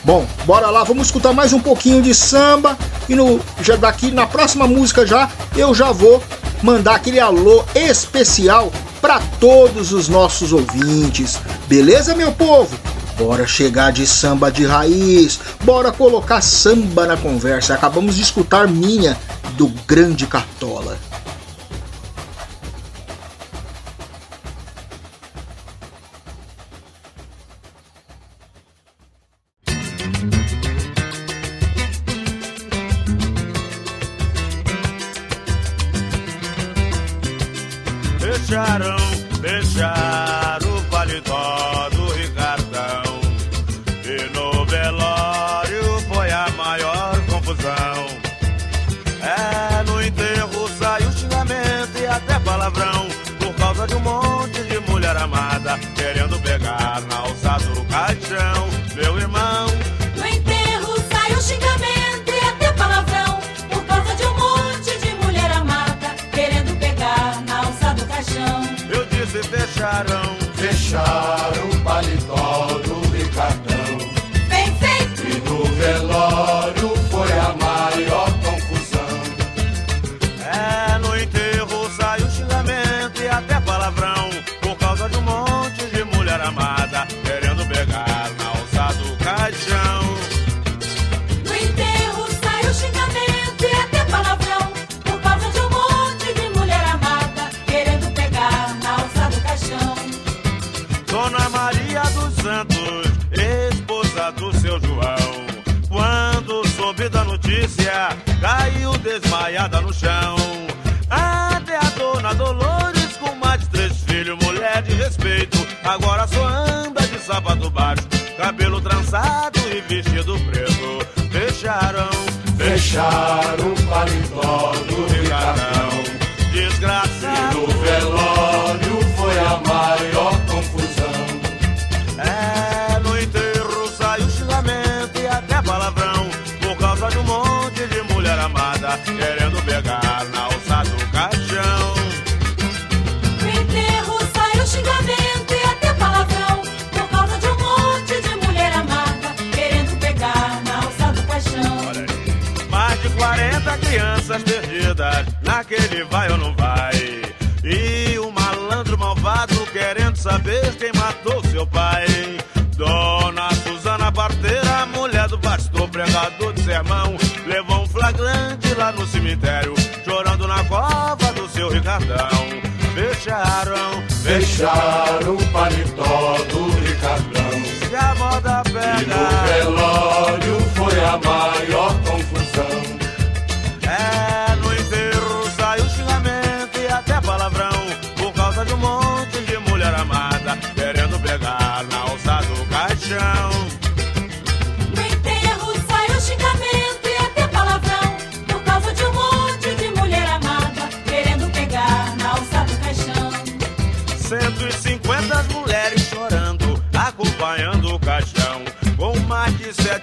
Bom, 0.03 0.25
bora 0.45 0.71
lá, 0.71 0.83
vamos 0.83 1.07
escutar 1.07 1.31
mais 1.31 1.53
um 1.53 1.59
pouquinho 1.59 2.01
de 2.01 2.15
samba 2.15 2.75
e 3.07 3.15
no 3.15 3.39
já 3.61 3.75
daqui 3.75 4.09
na 4.11 4.25
próxima 4.25 4.65
música 4.65 5.05
já 5.05 5.29
eu 5.55 5.75
já 5.75 5.91
vou 5.91 6.23
mandar 6.63 6.95
aquele 6.95 7.19
alô 7.19 7.63
especial 7.75 8.71
para 8.99 9.19
todos 9.39 9.93
os 9.93 10.09
nossos 10.09 10.53
ouvintes. 10.53 11.39
Beleza, 11.67 12.15
meu 12.15 12.31
povo? 12.31 12.75
Bora 13.15 13.45
chegar 13.45 13.91
de 13.91 14.07
samba 14.07 14.51
de 14.51 14.65
raiz, 14.65 15.39
bora 15.63 15.91
colocar 15.91 16.41
samba 16.41 17.05
na 17.05 17.15
conversa. 17.15 17.75
Acabamos 17.75 18.15
de 18.15 18.23
escutar 18.23 18.67
minha 18.67 19.15
do 19.55 19.67
Grande 19.85 20.25
Cartola. 20.25 20.97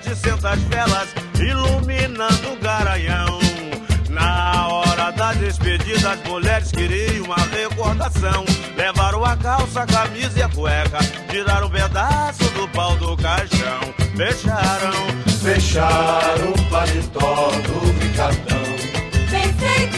setecentas 0.09 0.59
velas 0.64 1.09
iluminando 1.38 2.53
o 2.53 2.57
garanhão. 2.57 3.38
Na 4.09 4.68
hora 4.68 5.11
da 5.12 5.33
despedida, 5.35 6.12
as 6.12 6.23
mulheres 6.25 6.71
queriam 6.71 7.27
uma 7.27 7.37
recordação. 7.37 8.44
Levaram 8.77 9.25
a 9.25 9.37
calça, 9.37 9.83
a 9.83 9.87
camisa 9.87 10.38
e 10.38 10.42
a 10.42 10.49
cueca, 10.49 10.99
tiraram 11.31 11.66
um 11.66 11.71
pedaço 11.71 12.44
do 12.51 12.66
pau 12.68 12.97
do 12.97 13.16
caixão. 13.16 13.81
Fecharam, 14.16 14.92
fecharam 15.42 16.53
o 16.53 16.71
paletó 16.71 17.51
do 17.51 17.92
bicadão. 17.94 18.68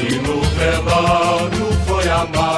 E 0.02 0.14
no 0.16 0.40
velório 0.40 1.72
foi 1.86 2.08
amar 2.08 2.49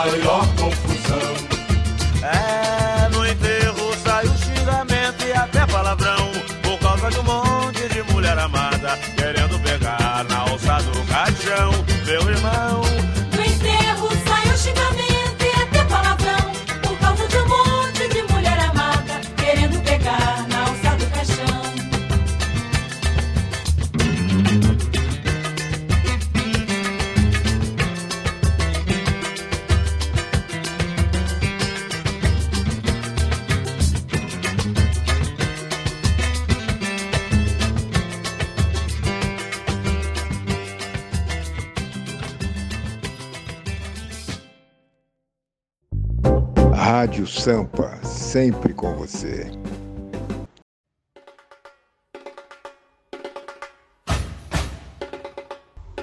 Sampa, 47.43 47.99
sempre 48.05 48.73
com 48.73 48.95
você. 48.95 49.51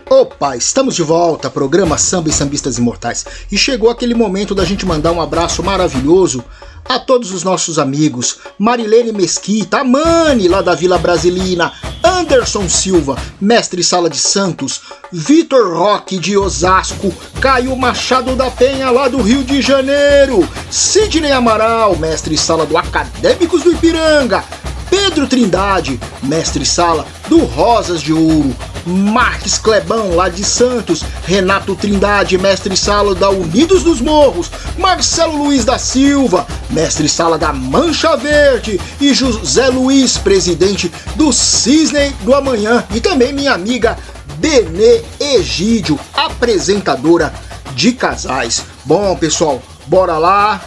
Opa, 0.09 0.57
estamos 0.57 0.97
de 0.97 1.01
volta, 1.01 1.49
programa 1.49 1.97
Samba 1.97 2.27
e 2.27 2.33
Sambistas 2.33 2.77
Imortais. 2.77 3.25
E 3.49 3.57
chegou 3.57 3.89
aquele 3.89 4.13
momento 4.13 4.53
da 4.53 4.65
gente 4.65 4.85
mandar 4.85 5.13
um 5.13 5.21
abraço 5.21 5.63
maravilhoso 5.63 6.43
a 6.83 6.99
todos 6.99 7.31
os 7.31 7.41
nossos 7.41 7.79
amigos. 7.79 8.39
Marilene 8.57 9.13
Mesquita, 9.13 9.77
a 9.77 9.83
Mani, 9.85 10.49
lá 10.49 10.61
da 10.61 10.75
Vila 10.75 10.97
Brasilina, 10.97 11.71
Anderson 12.19 12.67
Silva, 12.67 13.15
mestre 13.39 13.81
sala 13.81 14.09
de 14.09 14.17
Santos, 14.17 14.81
Vitor 15.09 15.73
Roque 15.73 16.17
de 16.17 16.37
Osasco, 16.37 17.13
Caio 17.39 17.73
Machado 17.77 18.35
da 18.35 18.51
Penha 18.51 18.91
lá 18.91 19.07
do 19.07 19.21
Rio 19.21 19.41
de 19.41 19.61
Janeiro, 19.61 20.45
Sidney 20.69 21.31
Amaral, 21.31 21.95
mestre 21.95 22.37
sala 22.37 22.65
do 22.65 22.77
Acadêmicos 22.77 23.63
do 23.63 23.71
Ipiranga, 23.71 24.43
Pedro 24.89 25.27
Trindade, 25.27 25.99
mestre 26.21 26.65
sala 26.65 27.05
do 27.27 27.39
Rosas 27.39 28.01
de 28.01 28.13
Ouro, 28.13 28.55
Marques 28.85 29.57
Clebão, 29.57 30.15
lá 30.15 30.29
de 30.29 30.43
Santos, 30.43 31.03
Renato 31.25 31.75
Trindade, 31.75 32.37
mestre 32.37 32.75
sala 32.75 33.13
da 33.13 33.29
Unidos 33.29 33.83
dos 33.83 34.01
Morros, 34.01 34.49
Marcelo 34.77 35.43
Luiz 35.43 35.63
da 35.63 35.77
Silva, 35.77 36.47
mestre 36.69 37.07
sala 37.07 37.37
da 37.37 37.53
Mancha 37.53 38.15
Verde. 38.15 38.79
E 38.99 39.13
José 39.13 39.67
Luiz, 39.67 40.17
presidente 40.17 40.91
do 41.15 41.31
Cisne 41.31 42.15
do 42.21 42.33
Amanhã, 42.33 42.83
e 42.93 42.99
também 42.99 43.33
minha 43.33 43.53
amiga 43.53 43.97
Denê 44.37 45.01
Egídio, 45.19 45.99
apresentadora 46.13 47.33
de 47.75 47.91
casais. 47.91 48.63
Bom, 48.85 49.15
pessoal, 49.15 49.61
bora 49.85 50.17
lá 50.17 50.61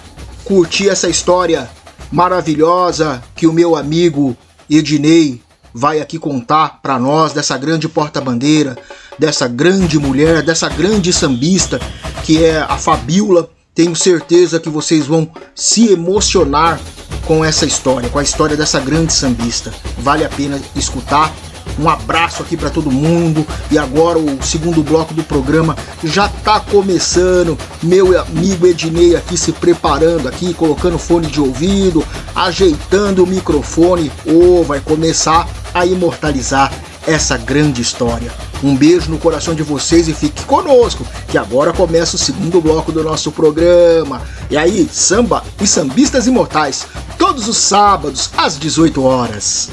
curtir 0.44 0.88
essa 0.88 1.08
história 1.08 1.68
maravilhosa 2.12 3.22
que 3.34 3.46
o 3.46 3.52
meu 3.52 3.74
amigo 3.74 4.36
Ednei 4.70 5.40
vai 5.74 6.00
aqui 6.00 6.18
contar 6.18 6.80
para 6.82 6.98
nós 6.98 7.32
dessa 7.32 7.56
grande 7.56 7.88
porta-bandeira, 7.88 8.76
dessa 9.18 9.48
grande 9.48 9.98
mulher, 9.98 10.42
dessa 10.42 10.68
grande 10.68 11.12
sambista 11.12 11.80
que 12.22 12.44
é 12.44 12.58
a 12.58 12.76
Fabiola. 12.76 13.48
Tenho 13.74 13.96
certeza 13.96 14.60
que 14.60 14.68
vocês 14.68 15.06
vão 15.06 15.30
se 15.54 15.90
emocionar 15.90 16.78
com 17.26 17.42
essa 17.42 17.64
história, 17.64 18.10
com 18.10 18.18
a 18.18 18.22
história 18.22 18.56
dessa 18.56 18.78
grande 18.78 19.14
sambista. 19.14 19.72
Vale 19.98 20.24
a 20.24 20.28
pena 20.28 20.60
escutar. 20.76 21.32
Um 21.78 21.88
abraço 21.88 22.42
aqui 22.42 22.56
para 22.56 22.70
todo 22.70 22.90
mundo. 22.90 23.46
E 23.70 23.78
agora 23.78 24.18
o 24.18 24.42
segundo 24.42 24.82
bloco 24.82 25.14
do 25.14 25.22
programa 25.22 25.76
já 26.04 26.28
tá 26.28 26.60
começando. 26.60 27.58
Meu 27.82 28.18
amigo 28.20 28.66
Ednei 28.66 29.16
aqui 29.16 29.36
se 29.36 29.52
preparando 29.52 30.28
aqui, 30.28 30.54
colocando 30.54 30.98
fone 30.98 31.26
de 31.26 31.40
ouvido, 31.40 32.04
ajeitando 32.34 33.24
o 33.24 33.26
microfone. 33.26 34.10
Ou 34.26 34.60
oh, 34.60 34.64
vai 34.64 34.80
começar 34.80 35.48
a 35.74 35.86
imortalizar 35.86 36.72
essa 37.06 37.36
grande 37.36 37.82
história. 37.82 38.32
Um 38.62 38.76
beijo 38.76 39.10
no 39.10 39.18
coração 39.18 39.54
de 39.54 39.62
vocês 39.62 40.06
e 40.06 40.14
fique 40.14 40.44
conosco, 40.44 41.04
que 41.28 41.36
agora 41.36 41.72
começa 41.72 42.14
o 42.14 42.18
segundo 42.18 42.60
bloco 42.60 42.92
do 42.92 43.02
nosso 43.02 43.32
programa. 43.32 44.22
E 44.48 44.56
aí, 44.56 44.88
samba 44.92 45.42
e 45.60 45.66
sambistas 45.66 46.26
imortais, 46.26 46.86
todos 47.18 47.48
os 47.48 47.56
sábados 47.56 48.30
às 48.36 48.56
18 48.58 49.02
horas. 49.02 49.70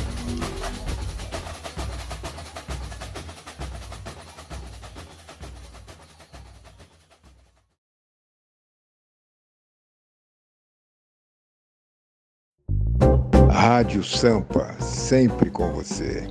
Rádio 13.80 14.04
Sampa, 14.04 14.74
sempre 14.82 15.50
com 15.50 15.72
você. 15.72 16.28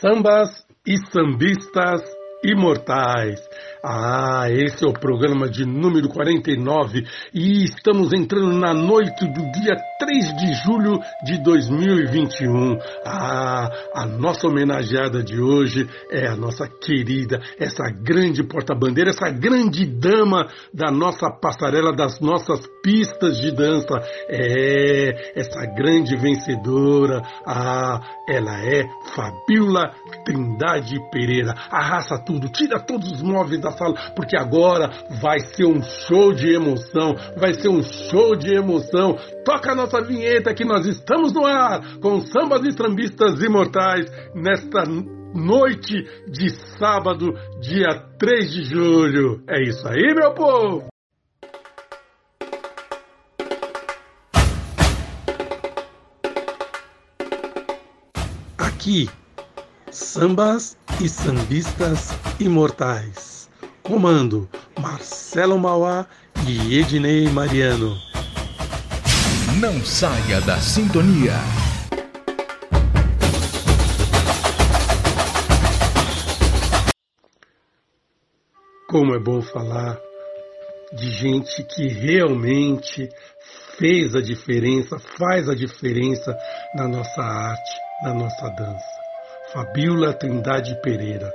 Sambas 0.00 0.66
e 0.84 0.96
sambistas 1.12 2.02
imortais. 2.42 3.38
Ah, 3.82 4.46
esse 4.50 4.84
é 4.84 4.88
o 4.88 4.92
programa 4.92 5.48
de 5.48 5.64
número 5.64 6.08
49 6.08 7.04
e 7.32 7.64
estamos 7.64 8.12
entrando 8.12 8.52
na 8.52 8.74
noite 8.74 9.26
do 9.26 9.52
dia 9.52 9.76
3 9.98 10.36
de 10.36 10.52
julho 10.64 10.98
de 11.24 11.42
2021. 11.42 12.78
Ah, 13.04 13.70
a 13.94 14.06
nossa 14.06 14.46
homenageada 14.48 15.22
de 15.22 15.40
hoje 15.40 15.88
é 16.10 16.26
a 16.26 16.36
nossa 16.36 16.68
querida, 16.68 17.40
essa 17.58 17.84
grande 17.90 18.42
porta-bandeira, 18.42 19.10
essa 19.10 19.30
grande 19.30 19.86
dama 19.86 20.46
da 20.74 20.90
nossa 20.90 21.30
passarela, 21.30 21.94
das 21.94 22.20
nossas 22.20 22.60
pistas 22.82 23.38
de 23.38 23.50
dança. 23.50 23.94
É, 24.28 25.32
essa 25.34 25.64
grande 25.74 26.16
vencedora. 26.16 27.22
Ah, 27.46 28.00
ela 28.30 28.64
é 28.64 28.88
Fabiola 29.14 29.92
Trindade 30.24 30.96
Pereira. 31.10 31.52
Arrasa 31.70 32.16
tudo, 32.24 32.48
tira 32.48 32.78
todos 32.78 33.10
os 33.10 33.22
móveis 33.22 33.60
da 33.60 33.72
sala, 33.72 33.94
porque 34.14 34.36
agora 34.36 34.88
vai 35.20 35.40
ser 35.40 35.66
um 35.66 35.82
show 35.82 36.32
de 36.32 36.54
emoção, 36.54 37.14
vai 37.36 37.54
ser 37.54 37.68
um 37.68 37.82
show 37.82 38.36
de 38.36 38.54
emoção. 38.54 39.18
Toca 39.44 39.72
a 39.72 39.74
nossa 39.74 40.00
vinheta 40.00 40.54
que 40.54 40.64
nós 40.64 40.86
estamos 40.86 41.32
no 41.32 41.44
ar 41.44 41.98
com 42.00 42.20
sambas 42.20 42.64
e 42.64 42.74
trambistas 42.74 43.42
imortais 43.42 44.06
nesta 44.34 44.84
noite 45.34 46.04
de 46.28 46.50
sábado, 46.78 47.34
dia 47.60 48.00
3 48.18 48.52
de 48.52 48.62
julho. 48.64 49.42
É 49.48 49.60
isso 49.62 49.86
aí, 49.88 50.14
meu 50.14 50.32
povo! 50.34 50.99
Aqui, 58.80 59.10
sambas 59.90 60.74
e 61.02 61.06
sambistas 61.06 62.12
imortais. 62.40 63.50
Comando 63.82 64.48
Marcelo 64.80 65.58
Mauá 65.58 66.06
e 66.48 66.78
Ednei 66.78 67.28
Mariano. 67.28 67.94
Não 69.60 69.84
saia 69.84 70.40
da 70.40 70.56
sintonia. 70.56 71.34
Como 78.88 79.14
é 79.14 79.18
bom 79.18 79.42
falar 79.42 80.00
de 80.94 81.10
gente 81.10 81.62
que 81.64 81.86
realmente 81.86 83.10
fez 83.78 84.14
a 84.14 84.22
diferença, 84.22 84.98
faz 85.18 85.50
a 85.50 85.54
diferença 85.54 86.34
na 86.74 86.88
nossa 86.88 87.22
arte, 87.22 87.79
na 88.02 88.14
nossa 88.14 88.48
dança. 88.50 89.00
Fabiola 89.52 90.14
Trindade 90.14 90.80
Pereira. 90.80 91.30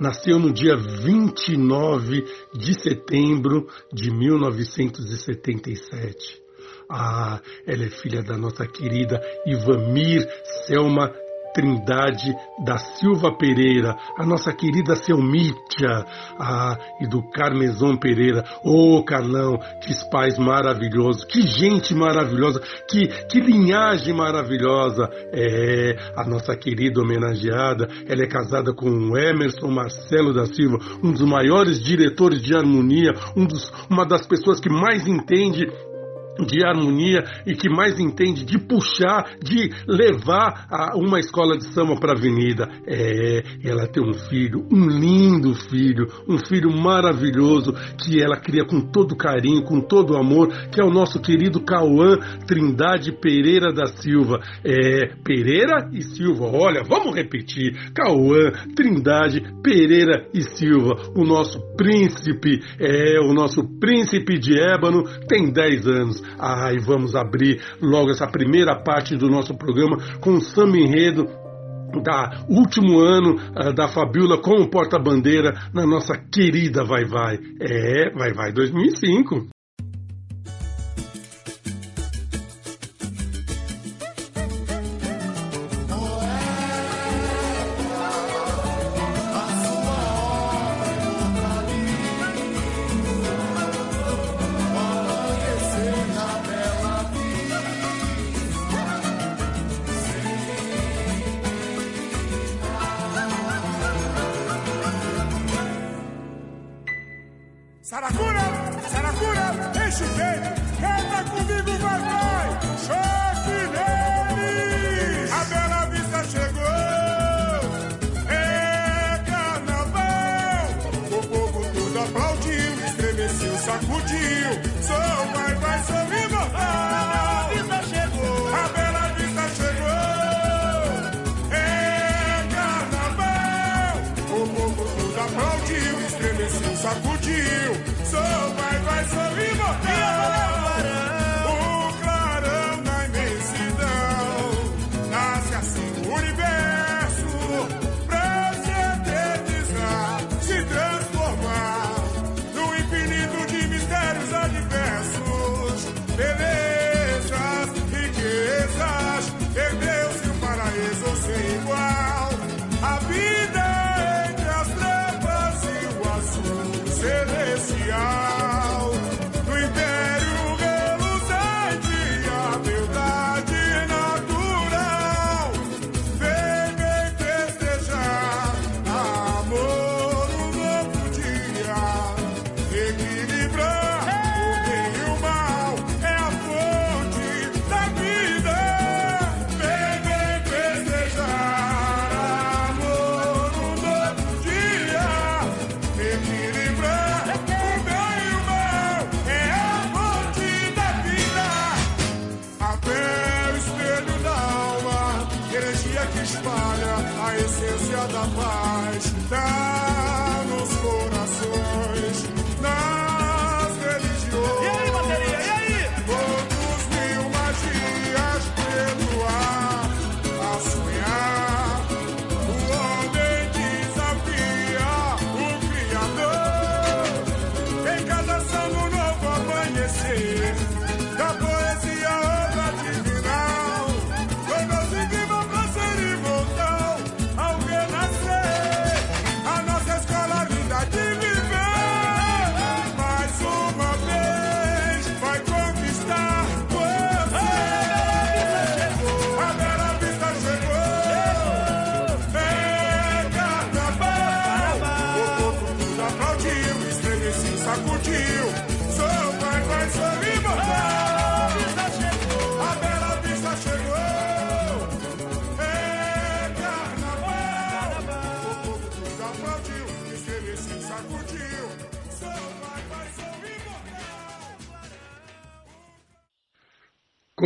Nasceu 0.00 0.38
no 0.38 0.50
dia 0.52 0.74
29 0.76 2.24
de 2.54 2.74
setembro 2.80 3.68
de 3.92 4.10
1977. 4.10 6.42
Ah, 6.90 7.42
ela 7.66 7.84
é 7.84 7.90
filha 7.90 8.22
da 8.22 8.38
nossa 8.38 8.66
querida 8.66 9.20
Ivamir 9.46 10.26
Selma 10.66 11.12
Trindade 11.54 12.34
da 12.64 12.78
Silva 12.78 13.36
Pereira, 13.36 13.96
a 14.16 14.24
nossa 14.24 14.52
querida 14.52 14.96
Selmítia, 14.96 16.04
ah, 16.38 16.76
e 17.00 17.06
do 17.06 17.22
Carmezon 17.30 17.96
Pereira. 17.96 18.44
Ô 18.64 18.98
oh, 18.98 19.04
Carlão, 19.04 19.58
que 19.80 19.92
pais 20.10 20.38
maravilhosos, 20.38 21.24
que 21.24 21.42
gente 21.42 21.94
maravilhosa, 21.94 22.60
que, 22.88 23.06
que 23.28 23.40
linhagem 23.40 24.14
maravilhosa. 24.14 25.08
É, 25.32 25.96
a 26.16 26.24
nossa 26.24 26.56
querida 26.56 27.00
homenageada, 27.00 27.88
ela 28.06 28.22
é 28.22 28.26
casada 28.26 28.72
com 28.72 29.16
Emerson 29.16 29.68
Marcelo 29.68 30.32
da 30.32 30.46
Silva, 30.46 30.78
um 31.02 31.12
dos 31.12 31.22
maiores 31.22 31.80
diretores 31.80 32.42
de 32.42 32.54
harmonia, 32.54 33.12
um 33.36 33.46
dos, 33.46 33.70
uma 33.90 34.06
das 34.06 34.26
pessoas 34.26 34.60
que 34.60 34.68
mais 34.68 35.06
entende 35.06 35.66
de 36.46 36.64
harmonia 36.64 37.24
e 37.46 37.54
que 37.54 37.68
mais 37.68 37.98
entende 37.98 38.44
de 38.44 38.58
puxar, 38.58 39.36
de 39.42 39.70
levar 39.86 40.66
a, 40.70 40.96
uma 40.96 41.18
escola 41.18 41.56
de 41.56 41.64
samba 41.72 41.96
para 41.96 42.12
a 42.12 42.16
avenida. 42.16 42.68
É, 42.86 43.42
ela 43.64 43.86
tem 43.88 44.02
um 44.02 44.14
filho, 44.14 44.66
um 44.70 44.86
lindo 44.86 45.54
filho, 45.54 46.06
um 46.28 46.38
filho 46.38 46.70
maravilhoso 46.70 47.72
que 47.98 48.22
ela 48.22 48.36
cria 48.36 48.64
com 48.64 48.80
todo 48.80 49.16
carinho, 49.16 49.62
com 49.64 49.80
todo 49.80 50.16
amor, 50.16 50.48
que 50.70 50.80
é 50.80 50.84
o 50.84 50.90
nosso 50.90 51.20
querido 51.20 51.60
Cauã 51.60 52.16
Trindade 52.46 53.12
Pereira 53.12 53.72
da 53.72 53.86
Silva. 53.86 54.40
É, 54.64 55.14
Pereira 55.24 55.88
e 55.92 56.02
Silva, 56.02 56.46
olha, 56.46 56.82
vamos 56.84 57.14
repetir. 57.14 57.92
Cauã 57.94 58.50
Trindade 58.74 59.42
Pereira 59.62 60.26
e 60.32 60.42
Silva, 60.42 60.96
o 61.14 61.24
nosso 61.24 61.60
príncipe, 61.76 62.60
é 62.78 63.20
o 63.20 63.32
nosso 63.32 63.62
príncipe 63.78 64.38
de 64.38 64.58
ébano, 64.58 65.02
tem 65.28 65.52
10 65.52 65.86
anos. 65.86 66.22
E 66.72 66.78
vamos 66.78 67.14
abrir 67.14 67.60
logo 67.80 68.10
essa 68.10 68.26
primeira 68.26 68.76
parte 68.76 69.16
do 69.16 69.28
nosso 69.28 69.56
programa 69.56 69.96
com 70.20 70.34
o 70.34 70.40
samba 70.40 70.76
enredo 70.76 71.28
da 72.02 72.44
último 72.48 73.00
ano 73.00 73.36
uh, 73.36 73.72
da 73.72 73.88
Fabiola 73.88 74.38
como 74.38 74.68
porta-bandeira 74.68 75.54
na 75.72 75.86
nossa 75.86 76.16
querida 76.16 76.84
Vai 76.84 77.04
Vai. 77.04 77.38
É, 77.60 78.10
Vai 78.10 78.32
Vai 78.32 78.52
2005. 78.52 79.48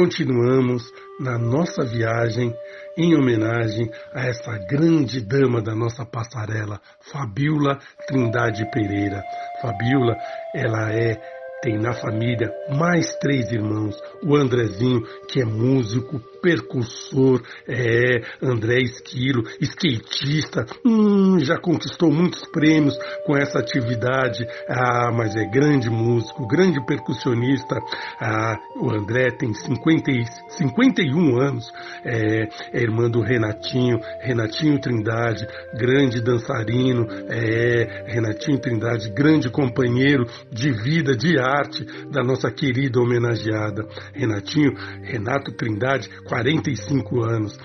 Continuamos 0.02 0.82
na 1.20 1.38
nossa 1.38 1.84
viagem 1.84 2.52
em 2.98 3.14
homenagem 3.14 3.88
a 4.12 4.26
essa 4.26 4.58
grande 4.68 5.20
dama 5.20 5.62
da 5.62 5.76
nossa 5.76 6.04
passarela, 6.04 6.80
Fabiola 7.12 7.78
Trindade 8.08 8.68
Pereira. 8.72 9.22
Fabiola, 9.60 10.16
ela 10.56 10.92
é 10.92 11.16
tem 11.62 11.78
na 11.78 11.92
família 11.92 12.52
mais 12.76 13.14
três 13.20 13.52
irmãos. 13.52 13.94
O 14.24 14.34
Andrezinho, 14.34 15.02
que 15.30 15.40
é 15.40 15.44
músico, 15.44 16.20
percussor, 16.42 17.40
é 17.68 18.20
André 18.42 18.80
Esquilo, 18.82 19.44
skatista, 19.60 20.66
hum, 20.84 21.38
já 21.38 21.56
conquistou 21.58 22.10
muitos 22.12 22.44
prêmios 22.50 22.98
com 23.24 23.36
essa 23.36 23.60
atividade, 23.60 24.44
ah, 24.68 25.10
mas 25.12 25.36
é 25.36 25.44
grande 25.44 25.88
músico, 25.88 26.46
grande 26.46 26.84
percussionista. 26.84 27.78
Ah, 28.20 28.58
o 28.76 28.90
André 28.90 29.30
tem 29.30 29.54
50, 29.54 30.10
e- 30.10 30.24
51 30.58 31.40
anos, 31.40 31.64
é, 32.04 32.48
é 32.72 32.82
irmã 32.82 33.08
do 33.08 33.20
Renatinho, 33.20 34.00
Renatinho 34.20 34.80
Trindade, 34.80 35.46
grande 35.78 36.20
dançarino, 36.20 37.06
é, 37.30 38.04
Renatinho 38.06 38.58
Trindade, 38.58 39.10
grande 39.10 39.48
companheiro 39.48 40.26
de 40.50 40.72
vida, 40.72 41.16
de 41.16 41.38
arte 41.38 41.84
da 42.10 42.22
nossa 42.22 42.50
querida 42.50 43.00
homenageada. 43.00 43.86
Renatinho, 44.12 44.72
Renato 45.02 45.52
Trindade, 45.52 46.10
45 46.32 47.22
anos. 47.22 47.58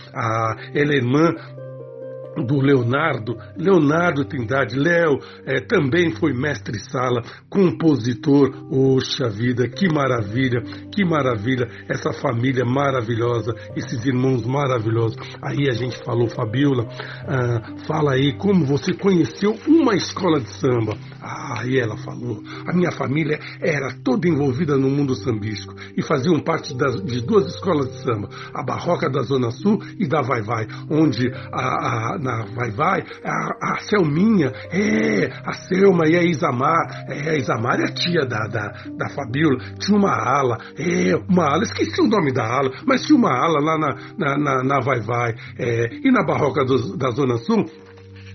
É 0.74 0.82
irmã 0.94 1.34
do 2.46 2.60
Leonardo, 2.60 3.36
Leonardo 3.56 4.26
Trindade, 4.26 4.78
Léo 4.78 5.20
eh, 5.46 5.62
também 5.62 6.12
foi 6.12 6.34
mestre 6.34 6.78
sala, 6.80 7.22
compositor, 7.50 8.52
oxa 8.72 9.30
vida, 9.30 9.68
que 9.68 9.88
maravilha, 9.88 10.62
que 10.94 11.04
maravilha, 11.04 11.68
essa 11.90 12.12
família 12.14 12.64
maravilhosa, 12.66 13.56
esses 13.76 14.06
irmãos 14.06 14.46
maravilhosos. 14.46 15.18
Aí 15.42 15.68
a 15.70 15.74
gente 15.74 15.98
falou, 16.04 16.30
Fabiola, 16.30 16.88
ah, 17.28 17.76
fala 17.88 18.14
aí 18.14 18.38
como 18.38 18.66
você 18.66 18.94
conheceu 18.94 19.58
uma 19.68 19.96
escola 19.96 20.40
de 20.40 20.52
samba. 20.52 20.96
Ah, 21.30 21.66
e 21.66 21.78
ela 21.78 21.98
falou, 21.98 22.42
a 22.66 22.74
minha 22.74 22.92
família 22.92 23.38
era 23.60 23.94
toda 24.02 24.30
envolvida 24.30 24.78
no 24.78 24.90
mundo 24.90 25.14
sambístico 25.14 25.74
e 25.98 26.02
faziam 26.02 26.40
parte 26.40 26.74
das, 26.78 27.04
de 27.04 27.20
duas 27.22 27.48
escolas 27.54 27.92
de 27.92 28.02
samba, 28.04 28.30
a 28.54 28.64
Barroca 28.64 29.10
da 29.10 29.22
Zona 29.24 29.52
Sul 29.52 29.78
e 30.00 30.08
da 30.08 30.22
Vai 30.22 30.42
Vai, 30.42 30.66
onde 30.90 31.30
a, 31.52 32.14
a- 32.14 32.18
na 32.18 32.46
Vai 32.56 32.72
Vai, 32.72 33.04
a, 33.26 33.74
a 33.74 33.78
Selminha, 33.80 34.54
é, 34.72 35.30
a 35.46 35.52
Selma 35.54 36.08
e 36.08 36.16
a 36.16 36.24
Isamar, 36.24 37.06
é, 37.10 37.32
a 37.32 37.36
Isamar 37.38 37.80
é 37.82 37.84
a 37.86 37.94
tia 37.94 38.26
da, 38.26 38.48
da, 38.48 38.68
da 38.98 39.10
Fabiola, 39.10 39.58
tinha 39.80 39.98
uma 39.98 40.14
ala, 40.14 40.58
é, 40.78 41.14
uma 41.30 41.44
ala, 41.52 41.64
esqueci 41.64 42.00
o 42.02 42.08
nome 42.08 42.32
da 42.32 42.46
ala, 42.46 42.72
mas 42.86 43.02
tinha 43.04 43.18
uma 43.18 43.32
ala 43.34 43.60
lá 43.60 43.78
na, 43.78 43.96
na, 44.18 44.38
na, 44.38 44.64
na 44.64 44.80
Vai 44.80 45.02
Vai, 45.02 45.36
é, 45.60 45.90
e 46.04 46.10
na 46.12 46.24
Barroca 46.24 46.64
do- 46.64 46.96
da 46.96 47.12
Zona 47.12 47.38
Sul, 47.40 47.66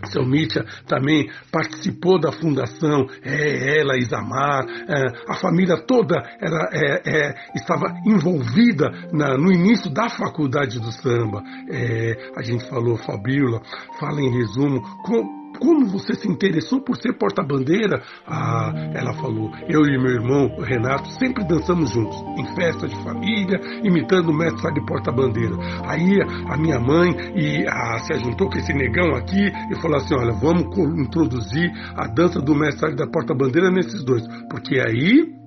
seu 0.07 0.25
Mítia 0.25 0.65
também 0.87 1.31
participou 1.51 2.19
da 2.21 2.33
fundação, 2.33 3.07
é, 3.23 3.79
ela, 3.81 3.97
Isamar, 3.99 4.65
é, 4.89 5.07
a 5.29 5.35
família 5.37 5.77
toda 5.87 6.17
era, 6.41 6.69
é, 6.73 7.03
é, 7.05 7.35
estava 7.55 7.87
envolvida 8.07 8.91
na- 9.13 9.37
no 9.37 9.53
início 9.53 9.91
da 9.93 10.09
faculdade 10.09 10.79
do 10.79 10.91
samba. 10.93 11.43
É, 11.71 12.31
a 12.37 12.43
gente 12.43 12.69
falou, 12.69 12.97
Fabiola, 12.97 13.61
fala 13.99 14.21
em 14.21 14.31
resumo, 14.31 14.81
com- 15.05 15.42
como 15.59 15.87
você 15.87 16.15
se 16.15 16.29
interessou 16.29 16.81
por 16.81 16.97
ser 16.97 17.13
porta-bandeira? 17.15 18.03
Ah, 18.27 18.73
ela 18.95 19.13
falou, 19.15 19.51
eu 19.69 19.83
e 19.83 19.99
meu 19.99 20.13
irmão 20.13 20.49
Renato 20.61 21.09
sempre 21.19 21.45
dançamos 21.45 21.91
juntos, 21.91 22.17
em 22.39 22.55
festa 22.55 22.89
de 22.89 22.97
família, 23.03 23.61
imitando 23.83 24.31
o 24.31 24.35
mestre 24.35 24.73
de 24.75 24.85
porta-bandeira. 24.87 25.55
Aí 25.87 26.21
a 26.49 26.57
minha 26.57 26.81
mãe 26.81 27.11
e 27.37 27.67
a, 27.69 27.99
se 28.01 28.15
juntou 28.15 28.49
com 28.49 28.59
esse 28.59 28.73
negão 28.73 29.15
aqui 29.15 29.51
e 29.71 29.81
falou 29.81 29.97
assim: 29.97 30.15
olha, 30.15 30.33
vamos 30.33 30.65
introduzir 30.99 31.71
a 31.97 32.07
dança 32.09 32.41
do 32.41 32.55
mestre 32.55 32.95
da 32.95 33.07
porta-bandeira 33.07 33.71
nesses 33.71 34.05
dois, 34.05 34.23
porque 34.51 34.79
aí 34.79 35.42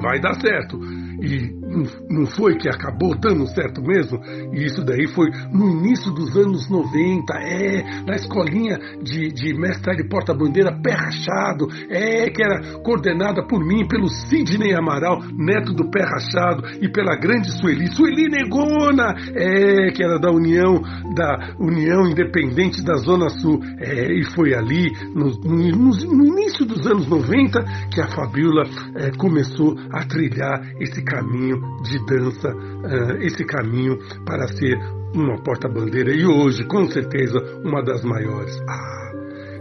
vai 0.00 0.20
dar 0.20 0.34
certo. 0.40 0.78
E 1.20 1.64
não 2.08 2.26
foi 2.26 2.56
que 2.56 2.68
acabou 2.68 3.16
dando 3.18 3.46
certo 3.48 3.82
mesmo? 3.82 4.20
E 4.52 4.64
isso 4.64 4.84
daí 4.84 5.08
foi 5.08 5.30
no 5.52 5.70
início 5.70 6.12
dos 6.12 6.36
anos 6.36 6.68
90, 6.68 7.34
é, 7.34 7.82
na 8.06 8.14
escolinha 8.14 8.78
de, 9.02 9.28
de 9.28 9.54
mestre 9.54 9.96
de 9.96 10.08
porta-bandeira, 10.08 10.78
pé 10.82 10.92
rachado, 10.92 11.68
é, 11.88 12.30
que 12.30 12.42
era 12.42 12.78
coordenada 12.82 13.46
por 13.46 13.64
mim, 13.64 13.86
pelo 13.88 14.08
Sidney 14.08 14.74
Amaral, 14.74 15.22
neto 15.32 15.72
do 15.72 15.90
pé 15.90 16.02
rachado, 16.02 16.64
e 16.80 16.88
pela 16.88 17.16
grande 17.16 17.50
Sueli, 17.58 17.88
Sueli 17.88 18.28
Negona, 18.28 19.14
é, 19.34 19.90
que 19.90 20.02
era 20.02 20.18
da 20.18 20.30
União, 20.30 20.80
da 21.14 21.54
União 21.58 22.06
Independente 22.06 22.84
da 22.84 22.94
Zona 22.94 23.28
Sul, 23.28 23.60
é, 23.78 24.12
e 24.12 24.24
foi 24.34 24.54
ali, 24.54 24.90
no, 25.14 25.30
no, 25.42 25.56
no, 25.90 26.24
início 26.24 26.64
dos 26.64 26.86
anos 26.86 27.06
90, 27.08 27.64
que 27.92 28.00
a 28.00 28.08
Fabiola 28.08 28.64
é, 28.96 29.10
começou 29.16 29.74
a 29.90 30.04
trilhar 30.04 30.60
esse 30.80 31.02
caminho 31.02 31.60
de 31.82 32.04
dança, 32.06 32.48
uh, 32.54 33.22
esse 33.22 33.44
caminho 33.44 33.98
para 34.24 34.48
ser 34.48 34.76
uma 35.14 35.40
porta-bandeira 35.42 36.12
e 36.12 36.26
hoje, 36.26 36.64
com 36.64 36.86
certeza, 36.88 37.38
uma 37.64 37.82
das 37.82 38.02
maiores. 38.04 38.56
Ah, 38.68 39.12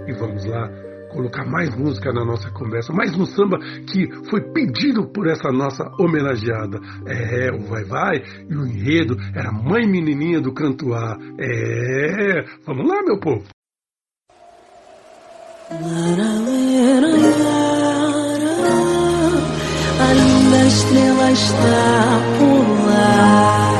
e 0.07 0.13
vamos 0.13 0.45
lá 0.45 0.69
colocar 1.13 1.45
mais 1.45 1.73
música 1.75 2.11
na 2.11 2.25
nossa 2.25 2.49
conversa, 2.49 2.91
mais 2.91 3.15
um 3.15 3.25
samba 3.25 3.59
que 3.59 4.09
foi 4.29 4.41
pedido 4.51 5.07
por 5.07 5.27
essa 5.27 5.51
nossa 5.51 5.83
homenageada. 5.99 6.79
É, 7.05 7.51
o 7.53 7.67
Vai 7.67 7.83
Vai 7.83 8.23
e 8.49 8.55
o 8.55 8.65
enredo 8.65 9.15
era 9.35 9.51
Mãe 9.51 9.87
Menininha 9.87 10.41
do 10.41 10.53
Cantuá. 10.53 11.17
É, 11.39 12.43
vamos 12.65 12.87
lá, 12.87 13.03
meu 13.03 13.19
povo. 13.19 13.45
A 15.69 17.32
estrela 20.67 21.31
está 21.31 22.21
por 22.39 22.85
lá 22.85 23.72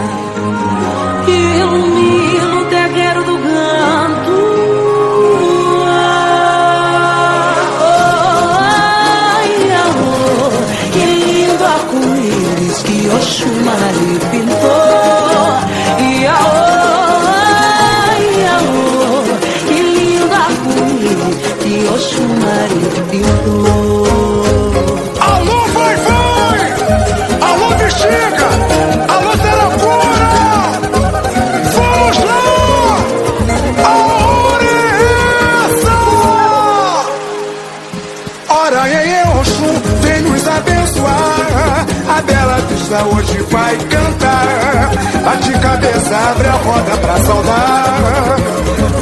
hoje 43.06 43.42
vai 43.52 43.78
cantar. 43.78 44.92
Bate 45.24 45.52
cabeça, 45.60 46.16
abre 46.16 46.48
a 46.48 46.52
roda 46.52 46.98
pra 46.98 47.18
saudar. 47.18 48.38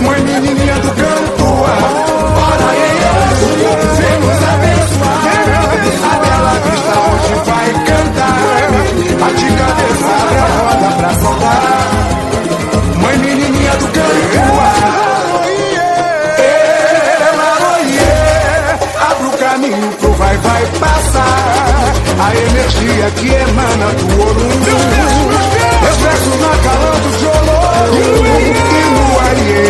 Mãe 0.01 0.21
menininha 0.21 0.75
do 0.75 0.91
canto, 0.91 1.43
ora 1.43 2.69
eu, 2.75 3.15
vem 3.97 4.19
nos 4.19 4.43
abençoar. 4.49 5.21
A 6.03 6.15
bela 6.25 6.53
vista 6.63 6.93
hoje 7.09 7.33
vai 7.45 7.67
cantar. 7.85 8.39
Bate 9.19 9.47
cabeça, 9.61 10.09
abre 10.21 10.39
a 10.39 10.47
roda 10.57 10.89
pra 10.97 11.11
saudar. 11.21 11.89
Mãe 13.01 13.17
menininha 13.17 13.73
do 13.73 13.87
canto, 13.87 14.41
abre 19.09 19.25
o 19.27 19.31
caminho 19.37 19.91
pro 19.99 20.11
vai, 20.13 20.37
vai 20.37 20.65
passar 20.79 21.30
a 22.19 22.35
energia 22.35 23.11
que 23.11 23.27
emana 23.33 23.87
do 23.93 24.21
ouro. 24.21 24.49
Reflexos 25.81 26.37
na 26.41 26.53
calando 26.63 27.09
de 27.17 27.25
olor 27.25 27.89
e 27.93 28.83
no 28.93 29.05
aie. 29.27 29.61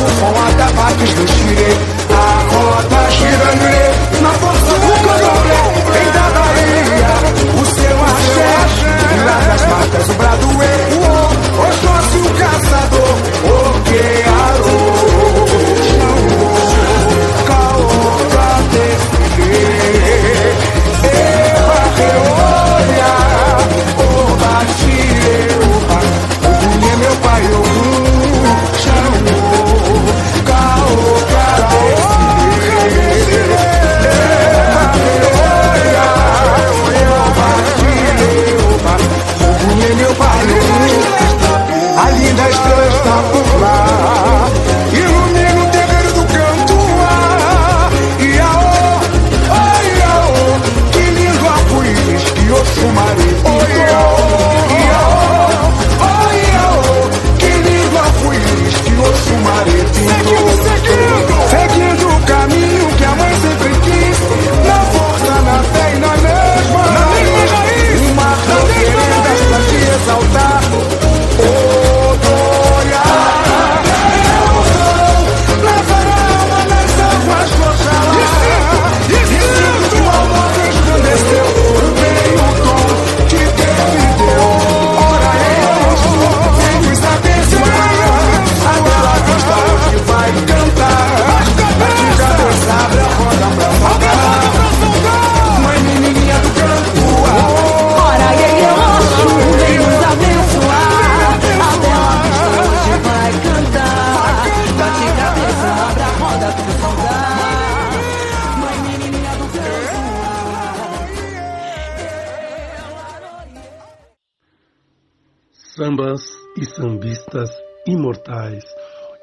Rufam 0.00 0.34
atabaques 0.48 1.12
do 1.14 1.26
xirê, 1.28 1.72
a 2.10 2.54
roda 2.54 3.10
girando 3.10 3.89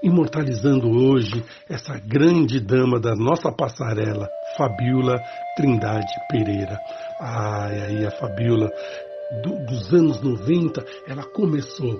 imortalizando 0.02 0.90
hoje 0.90 1.44
essa 1.70 1.98
grande 2.00 2.60
dama 2.60 3.00
da 3.00 3.16
nossa 3.16 3.52
passarela, 3.52 4.28
Fabiola 4.58 5.20
Trindade 5.56 6.14
Pereira. 6.30 6.80
Ai, 7.20 7.82
aí 7.82 8.06
a 8.06 8.12
Fabiola, 8.12 8.70
do, 9.44 9.66
dos 9.66 9.94
anos 9.94 10.22
90, 10.22 10.84
ela 11.08 11.24
começou 11.24 12.00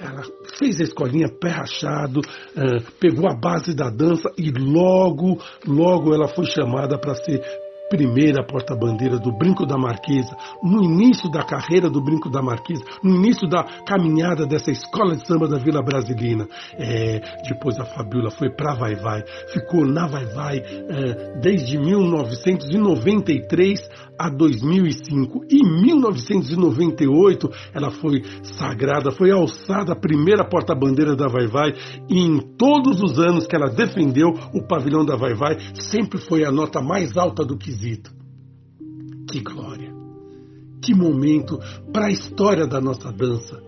ela 0.00 0.22
fez 0.56 0.80
a 0.80 0.84
escolinha 0.84 1.28
pé 1.28 1.48
rachado, 1.48 2.20
uh, 2.20 2.92
pegou 3.00 3.28
a 3.28 3.34
base 3.34 3.74
da 3.74 3.90
dança 3.90 4.30
e 4.38 4.52
logo, 4.52 5.42
logo 5.66 6.14
ela 6.14 6.28
foi 6.28 6.46
chamada 6.46 6.96
para 6.96 7.16
ser 7.16 7.42
primeira 7.88 8.44
porta-bandeira 8.44 9.18
do 9.18 9.32
Brinco 9.32 9.64
da 9.66 9.78
Marquesa, 9.78 10.36
no 10.62 10.82
início 10.82 11.30
da 11.30 11.44
carreira 11.44 11.90
do 11.90 12.02
Brinco 12.02 12.30
da 12.30 12.42
Marquesa, 12.42 12.82
no 13.02 13.16
início 13.16 13.48
da 13.48 13.64
caminhada 13.86 14.46
dessa 14.46 14.70
escola 14.70 15.16
de 15.16 15.26
samba 15.26 15.48
da 15.48 15.58
Vila 15.58 15.82
Brasilina. 15.82 16.46
É, 16.74 17.20
depois 17.48 17.78
a 17.78 17.84
Fabiola 17.84 18.30
foi 18.30 18.50
para 18.50 18.74
Vai 18.74 18.94
Vai, 18.96 19.24
ficou 19.52 19.86
na 19.86 20.06
Vai 20.06 20.26
Vai 20.26 20.58
é, 20.58 21.38
desde 21.40 21.78
1993 21.78 24.07
a 24.18 24.28
2005. 24.28 25.44
Em 25.50 25.62
1998 25.82 27.48
ela 27.72 27.90
foi 27.90 28.22
sagrada, 28.42 29.12
foi 29.12 29.30
alçada 29.30 29.92
a 29.92 29.96
primeira 29.96 30.44
porta-bandeira 30.48 31.14
da 31.14 31.28
Vai 31.28 31.46
Vai 31.46 31.72
e 32.08 32.20
em 32.20 32.40
todos 32.56 33.00
os 33.00 33.18
anos 33.18 33.46
que 33.46 33.54
ela 33.54 33.70
defendeu 33.70 34.28
o 34.52 34.66
pavilhão 34.66 35.04
da 35.04 35.16
Vai 35.16 35.34
Vai 35.34 35.56
sempre 35.74 36.18
foi 36.18 36.44
a 36.44 36.50
nota 36.50 36.80
mais 36.80 37.16
alta 37.16 37.44
do 37.44 37.56
quesito. 37.56 38.10
Que 39.30 39.40
glória! 39.40 39.92
Que 40.82 40.94
momento 40.94 41.58
para 41.92 42.06
a 42.06 42.10
história 42.10 42.66
da 42.66 42.80
nossa 42.80 43.12
dança. 43.12 43.60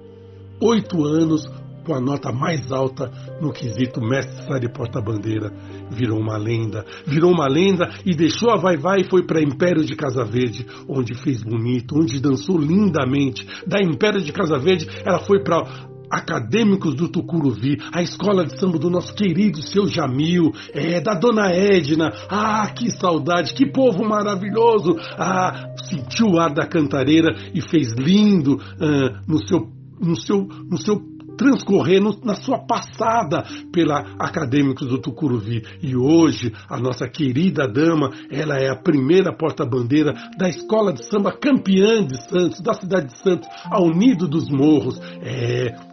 Oito 0.61 1.05
anos 1.05 1.47
com 1.85 1.95
a 1.95 2.01
nota 2.01 2.33
mais 2.33 2.71
alta 2.71 3.11
no 3.41 3.53
quesito 3.53 4.01
mestre 4.01 4.61
de 4.61 4.69
porta-bandeira. 4.69 5.53
Virou 5.91 6.19
uma 6.19 6.37
lenda, 6.37 6.85
virou 7.07 7.33
uma 7.33 7.49
lenda 7.49 7.91
e 8.05 8.15
deixou 8.15 8.51
a 8.51 8.57
Vai 8.57 8.77
Vai 8.77 9.01
e 9.01 9.11
foi 9.11 9.25
para 9.25 9.43
Império 9.43 9.85
de 9.85 9.95
Casa 9.97 10.25
Verde, 10.25 10.67
onde 10.89 11.15
fez 11.15 11.43
bonito, 11.43 11.97
onde 11.99 12.21
dançou 12.21 12.59
lindamente. 12.59 13.47
Da 13.67 13.81
Império 13.81 14.21
de 14.21 14.33
Casa 14.33 14.59
Verde, 14.59 14.89
ela 15.05 15.19
foi 15.21 15.43
para 15.43 15.91
acadêmicos 16.11 16.95
do 16.97 17.09
Tucuruvi, 17.09 17.79
a 17.93 18.03
escola 18.03 18.45
de 18.45 18.59
samba 18.59 18.79
do 18.79 18.91
nosso 18.91 19.15
querido 19.15 19.63
seu 19.63 19.87
Jamil, 19.87 20.53
é, 20.73 21.01
da 21.01 21.15
dona 21.15 21.53
Edna. 21.53 22.13
Ah, 22.29 22.69
que 22.77 22.91
saudade, 22.91 23.55
que 23.55 23.71
povo 23.71 24.05
maravilhoso! 24.05 24.97
Ah, 25.17 25.73
sentiu 25.89 26.33
o 26.33 26.41
ar 26.41 26.53
da 26.53 26.67
cantareira 26.67 27.33
e 27.55 27.61
fez 27.61 27.93
lindo 27.93 28.61
ah, 28.81 29.21
no 29.27 29.39
seu 29.47 29.81
no 30.01 30.17
seu, 30.17 30.49
no 30.69 30.79
seu 30.79 30.99
transcorrer 31.41 32.03
no, 32.03 32.15
na 32.23 32.35
sua 32.35 32.59
passada 32.59 33.43
pela 33.73 34.01
Acadêmicos 34.19 34.87
do 34.87 35.01
Tucuruvi. 35.01 35.63
E 35.83 35.97
hoje, 35.97 36.53
a 36.69 36.79
nossa 36.79 37.09
querida 37.09 37.67
dama, 37.67 38.11
ela 38.31 38.59
é 38.59 38.69
a 38.69 38.77
primeira 38.77 39.35
porta-bandeira 39.35 40.13
da 40.37 40.51
Escola 40.51 40.93
de 40.93 41.03
Samba 41.07 41.33
campeã 41.33 42.05
de 42.05 42.23
Santos, 42.29 42.61
da 42.61 42.75
cidade 42.75 43.07
de 43.07 43.17
Santos, 43.17 43.49
ao 43.71 43.89
Nido 43.89 44.29
dos 44.29 44.51
Morros. 44.51 45.01
É, 45.23 45.90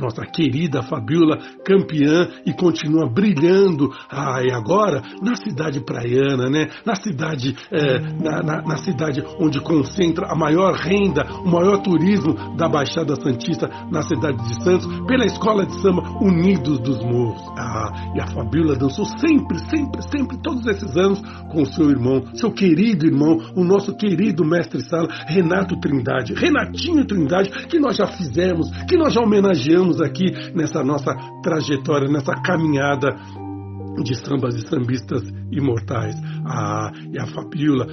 nossa 0.00 0.22
querida 0.26 0.82
Fabiola, 0.82 1.38
campeã 1.64 2.28
e 2.46 2.52
continua 2.52 3.08
brilhando. 3.08 3.90
Ah, 4.10 4.42
e 4.42 4.52
agora 4.52 5.02
na 5.22 5.34
cidade 5.36 5.80
praiana, 5.80 6.48
né? 6.48 6.68
Na 6.84 6.94
cidade, 6.94 7.56
é, 7.70 7.98
na, 7.98 8.42
na, 8.42 8.62
na, 8.62 8.76
cidade 8.76 9.22
onde 9.38 9.60
concentra 9.60 10.26
a 10.30 10.34
maior 10.34 10.74
renda, 10.74 11.24
o 11.44 11.50
maior 11.50 11.78
turismo 11.82 12.34
da 12.56 12.68
Baixada 12.68 13.16
Santista, 13.16 13.68
na 13.90 14.02
cidade 14.02 14.36
de 14.48 14.62
Santos, 14.62 14.86
pela 15.06 15.24
escola 15.24 15.66
de 15.66 15.80
samba 15.80 16.02
Unidos 16.20 16.78
dos 16.80 17.02
Morros. 17.04 17.42
Ah, 17.56 18.12
e 18.14 18.20
a 18.20 18.26
Fabiola 18.26 18.76
dançou 18.76 19.04
sempre, 19.04 19.58
sempre, 19.70 20.02
sempre, 20.02 20.36
todos 20.38 20.66
esses 20.66 20.96
anos 20.96 21.20
com 21.50 21.64
seu 21.64 21.90
irmão, 21.90 22.24
seu 22.34 22.50
querido 22.50 23.06
irmão, 23.06 23.38
o 23.54 23.64
nosso 23.64 23.94
querido 23.96 24.44
mestre 24.44 24.82
sala, 24.82 25.08
Renato 25.26 25.78
Trindade, 25.80 26.34
Renatinho 26.34 27.04
Trindade, 27.06 27.50
que 27.68 27.78
nós 27.78 27.96
já 27.96 28.06
fizemos, 28.06 28.70
que 28.88 28.96
nós 28.96 29.12
já 29.12 29.20
homenageamos 29.20 29.83
estamos 29.84 30.00
aqui 30.00 30.30
nessa 30.54 30.82
nossa 30.82 31.14
trajetória, 31.42 32.08
nessa 32.08 32.34
caminhada 32.40 33.14
de 34.02 34.14
sambas 34.14 34.56
e 34.56 34.66
sambistas 34.66 35.22
imortais. 35.56 36.14
E 37.12 37.18
a 37.18 37.26
Fabiola, 37.26 37.86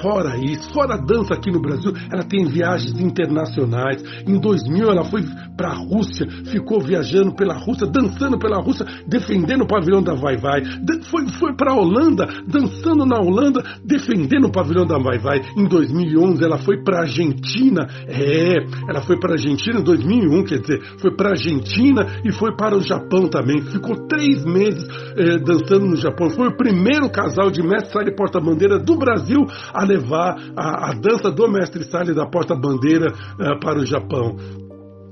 fora 0.00 0.36
isso, 0.38 0.72
fora 0.72 0.94
a 0.94 0.98
dança 0.98 1.34
aqui 1.34 1.50
no 1.50 1.60
Brasil, 1.60 1.92
ela 2.12 2.24
tem 2.24 2.44
viagens 2.46 2.98
internacionais. 3.00 4.02
Em 4.26 4.38
2000 4.40 4.90
ela 4.90 5.04
foi 5.04 5.22
para 5.56 5.70
a 5.70 5.76
Rússia, 5.76 6.26
ficou 6.46 6.80
viajando 6.80 7.34
pela 7.34 7.54
Rússia, 7.54 7.86
dançando 7.86 8.38
pela 8.38 8.60
Rússia, 8.60 8.86
defendendo 9.06 9.62
o 9.62 9.66
pavilhão 9.66 10.02
da 10.02 10.14
Vai 10.14 10.36
Vai. 10.36 10.62
Foi 11.10 11.26
foi 11.38 11.54
para 11.54 11.72
a 11.72 11.76
Holanda, 11.76 12.26
dançando 12.46 13.04
na 13.04 13.18
Holanda, 13.18 13.62
defendendo 13.84 14.46
o 14.46 14.52
pavilhão 14.52 14.86
da 14.86 14.98
Vai 14.98 15.18
Vai. 15.18 15.40
Em 15.56 15.66
2011 15.66 16.44
ela 16.44 16.58
foi 16.58 16.82
para 16.82 16.98
a 16.98 17.00
Argentina, 17.02 17.86
é, 18.06 18.56
ela 18.88 19.00
foi 19.02 19.18
para 19.18 19.30
a 19.30 19.34
Argentina 19.34 19.80
em 19.80 19.84
2001, 19.84 20.44
quer 20.44 20.60
dizer, 20.60 20.80
foi 20.98 21.14
para 21.14 21.28
a 21.28 21.32
Argentina 21.32 22.06
e 22.24 22.32
foi 22.32 22.54
para 22.56 22.76
o 22.76 22.80
Japão 22.80 23.28
também. 23.28 23.62
Ficou 23.62 24.06
três 24.06 24.44
meses 24.44 24.86
é, 25.16 25.38
dançando 25.38 25.86
no 25.86 25.96
Japão. 25.96 26.30
Foi 26.30 26.48
o 26.48 26.56
primeiro 26.56 27.07
casal 27.08 27.50
de 27.50 27.62
mestre 27.62 27.92
Sale 27.92 28.14
porta-bandeira 28.14 28.78
do 28.78 28.96
Brasil 28.96 29.46
a 29.72 29.84
levar 29.84 30.36
a, 30.56 30.90
a 30.90 30.92
dança 30.94 31.30
do 31.30 31.48
mestre 31.48 31.84
Sale 31.84 32.14
da 32.14 32.26
porta-bandeira 32.26 33.12
uh, 33.12 33.60
para 33.60 33.78
o 33.78 33.86
Japão. 33.86 34.36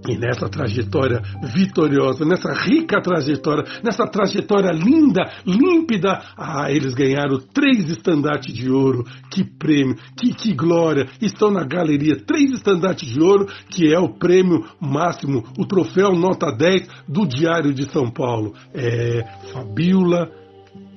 E 0.09 0.17
nessa 0.17 0.49
trajetória 0.49 1.21
vitoriosa, 1.53 2.25
nessa 2.25 2.53
rica 2.53 3.01
trajetória, 3.01 3.65
nessa 3.83 4.07
trajetória 4.07 4.71
linda, 4.71 5.23
límpida, 5.45 6.23
ah, 6.37 6.71
eles 6.71 6.95
ganharam 6.95 7.41
três 7.53 7.91
estandartes 7.91 8.55
de 8.55 8.71
ouro. 8.71 9.05
Que 9.31 9.43
prêmio, 9.43 9.97
que, 10.17 10.33
que 10.33 10.55
glória! 10.55 11.09
Estão 11.21 11.51
na 11.51 11.65
galeria 11.65 12.17
três 12.25 12.53
estandartes 12.53 13.09
de 13.09 13.21
ouro, 13.21 13.47
que 13.69 13.93
é 13.93 13.99
o 13.99 14.15
prêmio 14.15 14.65
máximo, 14.81 15.43
o 15.59 15.67
troféu 15.67 16.13
nota 16.13 16.53
10 16.53 16.89
do 17.09 17.27
Diário 17.27 17.75
de 17.75 17.91
São 17.91 18.09
Paulo. 18.09 18.55
É 18.73 19.25
Fabiola 19.53 20.46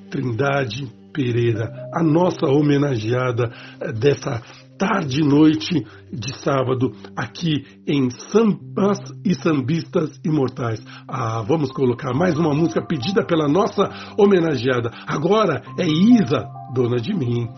Trindade 0.09 0.87
Pereira, 1.13 1.89
a 1.93 2.03
nossa 2.03 2.45
homenageada 2.47 3.51
dessa 3.99 4.41
tarde 4.77 5.21
e 5.21 5.27
noite 5.27 5.85
de 6.11 6.39
sábado 6.39 6.93
aqui 7.15 7.65
em 7.85 8.09
Sambas 8.09 8.99
e 9.25 9.35
Sambistas 9.35 10.19
Imortais. 10.23 10.79
Ah, 11.07 11.43
vamos 11.45 11.71
colocar 11.71 12.13
mais 12.13 12.37
uma 12.37 12.53
música 12.53 12.81
pedida 12.81 13.25
pela 13.25 13.47
nossa 13.47 13.89
homenageada. 14.17 14.89
Agora 15.05 15.61
é 15.77 15.85
Isa, 15.85 16.47
dona 16.73 16.97
de 16.97 17.13
mim. 17.13 17.49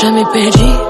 Já 0.00 0.10
me 0.12 0.24
perdi 0.32 0.89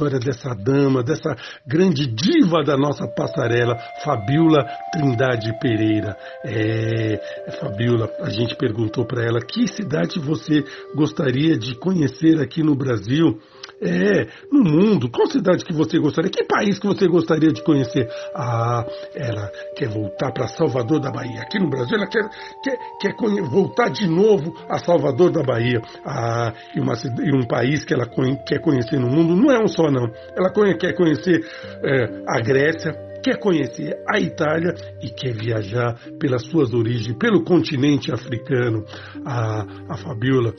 História 0.00 0.18
dessa 0.18 0.54
dama, 0.54 1.02
dessa 1.02 1.36
grande 1.66 2.06
diva 2.06 2.64
da 2.64 2.74
nossa 2.74 3.06
passarela, 3.06 3.76
Fabiola 4.02 4.64
Trindade 4.92 5.52
Pereira. 5.60 6.16
É, 6.42 7.20
Fabiola, 7.60 8.08
a 8.22 8.30
gente 8.30 8.56
perguntou 8.56 9.04
para 9.04 9.22
ela 9.22 9.40
que 9.40 9.68
cidade 9.68 10.18
você 10.18 10.64
gostaria 10.94 11.58
de 11.58 11.74
conhecer 11.74 12.40
aqui 12.40 12.62
no 12.62 12.74
Brasil. 12.74 13.38
É, 13.82 14.26
no 14.52 14.62
mundo, 14.62 15.10
qual 15.10 15.26
cidade 15.26 15.64
que 15.64 15.72
você 15.72 15.98
gostaria? 15.98 16.30
Que 16.30 16.44
país 16.44 16.78
que 16.78 16.86
você 16.86 17.08
gostaria 17.08 17.50
de 17.50 17.62
conhecer? 17.64 18.06
Ah, 18.34 18.84
ela 19.14 19.50
quer 19.74 19.88
voltar 19.88 20.32
para 20.32 20.48
Salvador 20.48 21.00
da 21.00 21.10
Bahia. 21.10 21.40
Aqui 21.40 21.58
no 21.58 21.70
Brasil, 21.70 21.96
ela 21.96 22.06
quer, 22.06 22.28
quer, 22.62 22.78
quer 23.00 23.14
voltar 23.48 23.88
de 23.88 24.06
novo 24.06 24.54
a 24.68 24.78
Salvador 24.78 25.32
da 25.32 25.42
Bahia. 25.42 25.80
Ah, 26.04 26.52
e, 26.74 26.80
uma, 26.80 26.92
e 27.24 27.34
um 27.34 27.46
país 27.46 27.82
que 27.84 27.94
ela 27.94 28.06
quer 28.46 28.60
conhecer 28.60 28.98
no 28.98 29.08
mundo 29.08 29.34
não 29.34 29.50
é 29.50 29.58
um 29.58 29.68
só, 29.68 29.90
não. 29.90 30.10
Ela 30.36 30.52
quer 30.78 30.94
conhecer 30.94 31.40
é, 31.82 32.22
a 32.28 32.40
Grécia, 32.40 32.92
quer 33.22 33.38
conhecer 33.38 33.96
a 34.06 34.20
Itália 34.20 34.74
e 35.02 35.08
quer 35.08 35.32
viajar 35.32 35.98
pelas 36.18 36.44
suas 36.46 36.74
origens, 36.74 37.16
pelo 37.16 37.44
continente 37.44 38.12
africano. 38.12 38.84
A, 39.24 39.64
a 39.88 39.96
Fabiola 39.96 40.52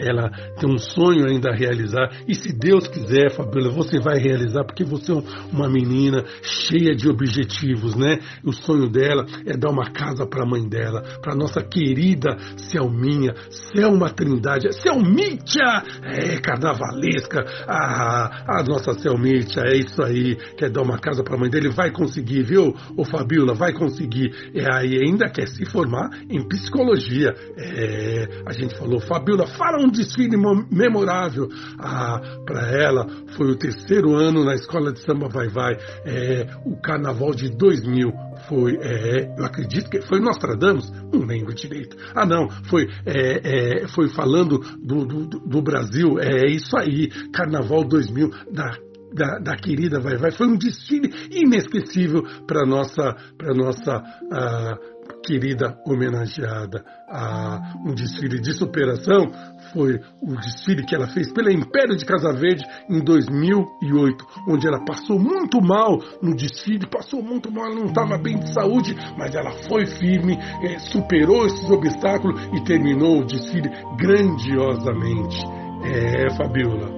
ela 0.00 0.30
tem 0.58 0.68
um 0.70 0.78
sonho 0.78 1.26
ainda 1.26 1.50
a 1.50 1.54
realizar 1.54 2.10
e 2.26 2.34
se 2.34 2.52
Deus 2.52 2.86
quiser, 2.86 3.30
Fabiola, 3.30 3.70
você 3.70 3.98
vai 4.00 4.18
realizar 4.18 4.64
porque 4.64 4.84
você 4.84 5.12
é 5.12 5.14
um- 5.14 5.24
uma 5.52 5.68
menina 5.68 6.24
cheia 6.42 6.94
de 6.94 7.08
objetivos, 7.08 7.94
né? 7.94 8.18
O 8.44 8.52
sonho 8.52 8.88
dela 8.88 9.24
é 9.46 9.56
dar 9.56 9.70
uma 9.70 9.90
casa 9.92 10.26
para 10.26 10.42
a 10.42 10.46
mãe 10.46 10.68
dela, 10.68 11.02
para 11.20 11.34
nossa 11.34 11.62
querida 11.62 12.36
Selminha, 12.56 13.34
Selma 13.50 14.10
Trindade, 14.10 14.72
Selmítia, 14.80 15.82
é 16.02 16.38
carnavalesca, 16.40 17.44
a, 17.66 18.58
a 18.60 18.62
nossa 18.64 18.94
Selmítia, 18.94 19.62
é 19.64 19.76
isso 19.76 20.02
aí, 20.02 20.36
quer 20.56 20.70
dar 20.70 20.82
uma 20.82 20.98
casa 20.98 21.22
para 21.22 21.34
a 21.36 21.38
mãe 21.38 21.50
dele, 21.50 21.68
vai 21.70 21.90
conseguir, 21.90 22.42
viu? 22.42 22.74
Ô 22.96 23.04
Fabiola, 23.04 23.54
vai 23.54 23.72
conseguir. 23.72 24.30
E 24.54 24.60
aí 24.60 24.98
ainda 25.04 25.28
quer 25.28 25.46
se 25.48 25.64
formar 25.66 26.10
em 26.28 26.46
psicologia. 26.48 27.34
É, 27.56 28.42
a 28.46 28.52
gente 28.52 28.76
falou, 28.76 29.00
Fabiola, 29.00 29.46
fala 29.46 29.82
um 29.84 29.89
desfile 29.90 30.36
mo- 30.36 30.66
memorável. 30.70 31.48
Ah, 31.78 32.20
para 32.44 32.70
ela 32.70 33.06
foi 33.36 33.50
o 33.50 33.56
terceiro 33.56 34.14
ano 34.14 34.44
na 34.44 34.54
escola 34.54 34.92
de 34.92 35.00
samba 35.00 35.28
Vai 35.28 35.48
Vai, 35.48 35.76
é, 36.04 36.46
o 36.64 36.76
carnaval 36.80 37.34
de 37.34 37.50
2000 37.50 38.12
foi, 38.48 38.76
é, 38.80 39.34
eu 39.38 39.44
acredito 39.44 39.90
que 39.90 40.00
foi 40.02 40.20
Nostradamus, 40.20 40.90
não 41.12 41.20
lembro 41.20 41.54
direito. 41.54 41.96
Ah, 42.14 42.24
não, 42.24 42.48
foi, 42.64 42.88
é, 43.04 43.82
é, 43.82 43.88
foi 43.88 44.08
falando 44.08 44.58
do, 44.82 45.04
do, 45.04 45.26
do 45.26 45.62
Brasil, 45.62 46.18
é 46.18 46.46
isso 46.46 46.76
aí, 46.76 47.08
Carnaval 47.32 47.84
2000 47.84 48.30
da 48.52 48.76
da, 49.12 49.38
da 49.38 49.56
querida 49.56 50.00
Vai 50.00 50.16
Vai. 50.16 50.30
Foi 50.30 50.46
um 50.46 50.56
desfile 50.56 51.12
inesquecível 51.30 52.22
para 52.46 52.64
nossa 52.64 53.16
para 53.36 53.54
nossa 53.54 54.02
ah, 54.32 54.78
querida 55.24 55.76
homenageada. 55.86 56.84
A 57.08 57.74
um 57.84 57.94
desfile 57.94 58.40
de 58.40 58.52
superação 58.52 59.32
foi 59.72 60.00
o 60.20 60.36
desfile 60.36 60.84
que 60.84 60.94
ela 60.94 61.08
fez 61.08 61.32
pela 61.32 61.52
Império 61.52 61.96
de 61.96 62.04
Casa 62.04 62.32
Verde 62.32 62.64
em 62.88 63.02
2008, 63.02 64.26
onde 64.48 64.66
ela 64.66 64.84
passou 64.84 65.18
muito 65.18 65.60
mal 65.60 65.98
no 66.22 66.34
desfile, 66.34 66.86
passou 66.86 67.22
muito 67.22 67.50
mal, 67.50 67.74
não 67.74 67.86
estava 67.86 68.18
bem 68.18 68.38
de 68.38 68.52
saúde, 68.52 68.94
mas 69.16 69.34
ela 69.34 69.52
foi 69.68 69.86
firme, 69.86 70.38
eh, 70.62 70.78
superou 70.78 71.46
esses 71.46 71.70
obstáculos 71.70 72.40
e 72.52 72.64
terminou 72.64 73.20
o 73.20 73.24
desfile 73.24 73.70
grandiosamente. 73.96 75.36
É, 75.82 76.28
Fabiola, 76.36 76.90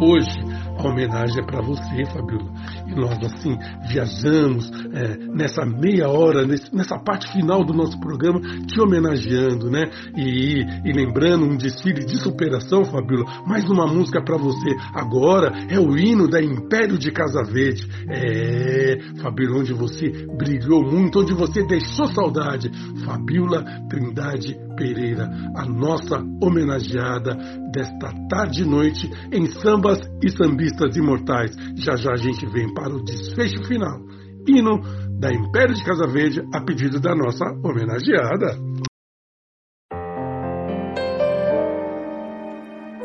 hoje 0.00 0.65
a 0.78 0.88
homenagem 0.88 1.42
é 1.42 1.46
para 1.46 1.60
você, 1.62 2.04
Fabiola. 2.06 2.50
E 2.86 2.94
nós, 2.94 3.18
assim, 3.24 3.56
viajamos 3.88 4.70
é, 4.92 5.16
nessa 5.34 5.64
meia 5.64 6.08
hora, 6.08 6.46
nesse, 6.46 6.74
nessa 6.74 6.98
parte 6.98 7.30
final 7.32 7.64
do 7.64 7.72
nosso 7.72 7.98
programa, 7.98 8.40
te 8.40 8.80
homenageando, 8.80 9.70
né? 9.70 9.84
E, 10.16 10.64
e 10.84 10.92
lembrando 10.92 11.46
um 11.46 11.56
desfile 11.56 12.04
de 12.04 12.16
superação, 12.18 12.84
Fabiola. 12.84 13.24
Mais 13.46 13.64
uma 13.68 13.86
música 13.86 14.22
para 14.22 14.36
você. 14.36 14.74
Agora 14.94 15.52
é 15.70 15.78
o 15.78 15.96
hino 15.96 16.28
da 16.28 16.42
Império 16.42 16.98
de 16.98 17.10
Casa 17.10 17.42
Verde. 17.42 17.88
É, 18.08 18.96
Fabiola, 19.22 19.60
onde 19.60 19.72
você 19.72 20.10
brilhou 20.36 20.82
muito, 20.82 21.20
onde 21.20 21.34
você 21.34 21.64
deixou 21.66 22.06
saudade. 22.06 22.70
Fabiola 23.04 23.64
Trindade 23.88 24.65
Pereira, 24.76 25.28
a 25.56 25.64
nossa 25.64 26.22
homenageada 26.42 27.34
desta 27.72 28.12
tarde 28.28 28.62
e 28.62 28.66
noite 28.66 29.10
em 29.32 29.46
sambas 29.46 29.98
e 30.22 30.30
sambistas 30.30 30.94
imortais. 30.96 31.56
Já 31.76 31.96
já 31.96 32.12
a 32.12 32.16
gente 32.16 32.46
vem 32.46 32.72
para 32.74 32.94
o 32.94 33.04
desfecho 33.04 33.64
final. 33.64 33.98
Hino 34.46 34.80
da 35.18 35.32
Império 35.32 35.74
de 35.74 35.82
Casa 35.82 36.06
Verde 36.06 36.46
a 36.54 36.60
pedido 36.60 37.00
da 37.00 37.14
nossa 37.14 37.44
homenageada. 37.64 38.56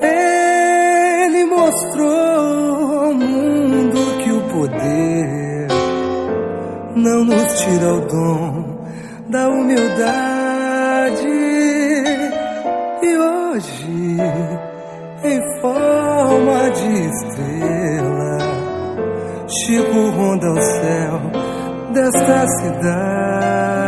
Ele 0.01 1.45
mostrou 1.45 3.07
ao 3.07 3.13
mundo 3.13 3.97
que 4.23 4.31
o 4.31 4.41
poder 4.49 5.67
não 6.95 7.25
nos 7.25 7.61
tira 7.61 7.93
o 7.93 8.07
dom 8.07 8.85
da 9.29 9.47
humildade. 9.47 10.30
Em 15.23 15.61
forma 15.61 16.69
de 16.71 17.05
estrela, 17.05 18.37
Chico 19.47 20.09
ronda 20.11 20.51
o 20.51 20.61
céu 20.61 21.21
desta 21.93 22.47
cidade. 22.47 23.80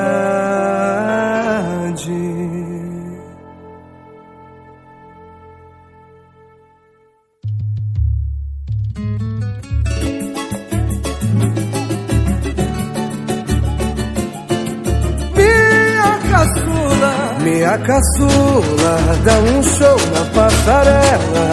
Minha 17.73 17.77
caçula, 17.79 19.17
dá 19.23 19.39
um 19.39 19.63
show 19.63 19.97
na 20.13 20.25
passarela. 20.33 21.49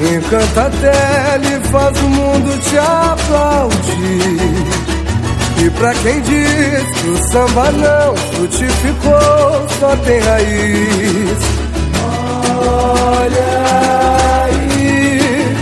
Encanta 0.00 0.62
a 0.62 0.70
tele, 0.70 1.60
faz 1.70 1.98
o 1.98 2.08
mundo 2.08 2.60
te 2.62 2.78
aplaudir. 2.78 3.76
E 5.64 5.70
pra 5.70 5.94
quem 5.94 6.20
diz 6.20 7.00
que 7.00 7.08
o 7.08 7.16
samba 7.28 7.72
não 7.72 8.16
frutificou, 8.16 9.68
só 9.80 9.96
tem 10.04 10.20
raiz. 10.20 11.38
Olha 12.68 13.64
aí, 14.44 15.56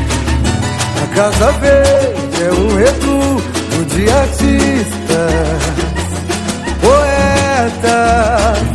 a 1.03 1.07
Casa 1.15 1.53
Verde 1.53 2.43
é 2.43 2.53
um 2.53 2.77
reduto 2.77 3.85
de 3.95 4.11
artistas, 4.11 5.63
poetas, 6.83 8.74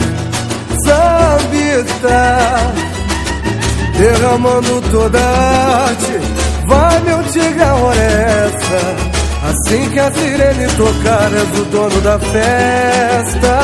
derramando 3.98 4.82
toda 4.92 5.20
a 5.20 5.86
arte. 5.90 6.20
Vai, 6.66 7.00
meu 7.02 7.24
tigre, 7.24 7.64
oresta. 7.64 9.10
Assim 9.50 9.90
que 9.90 10.00
a 10.00 10.12
sirene 10.12 10.68
tocar, 10.76 11.32
és 11.34 11.60
o 11.60 11.66
dono 11.66 12.02
da 12.02 12.20
festa. 12.20 13.58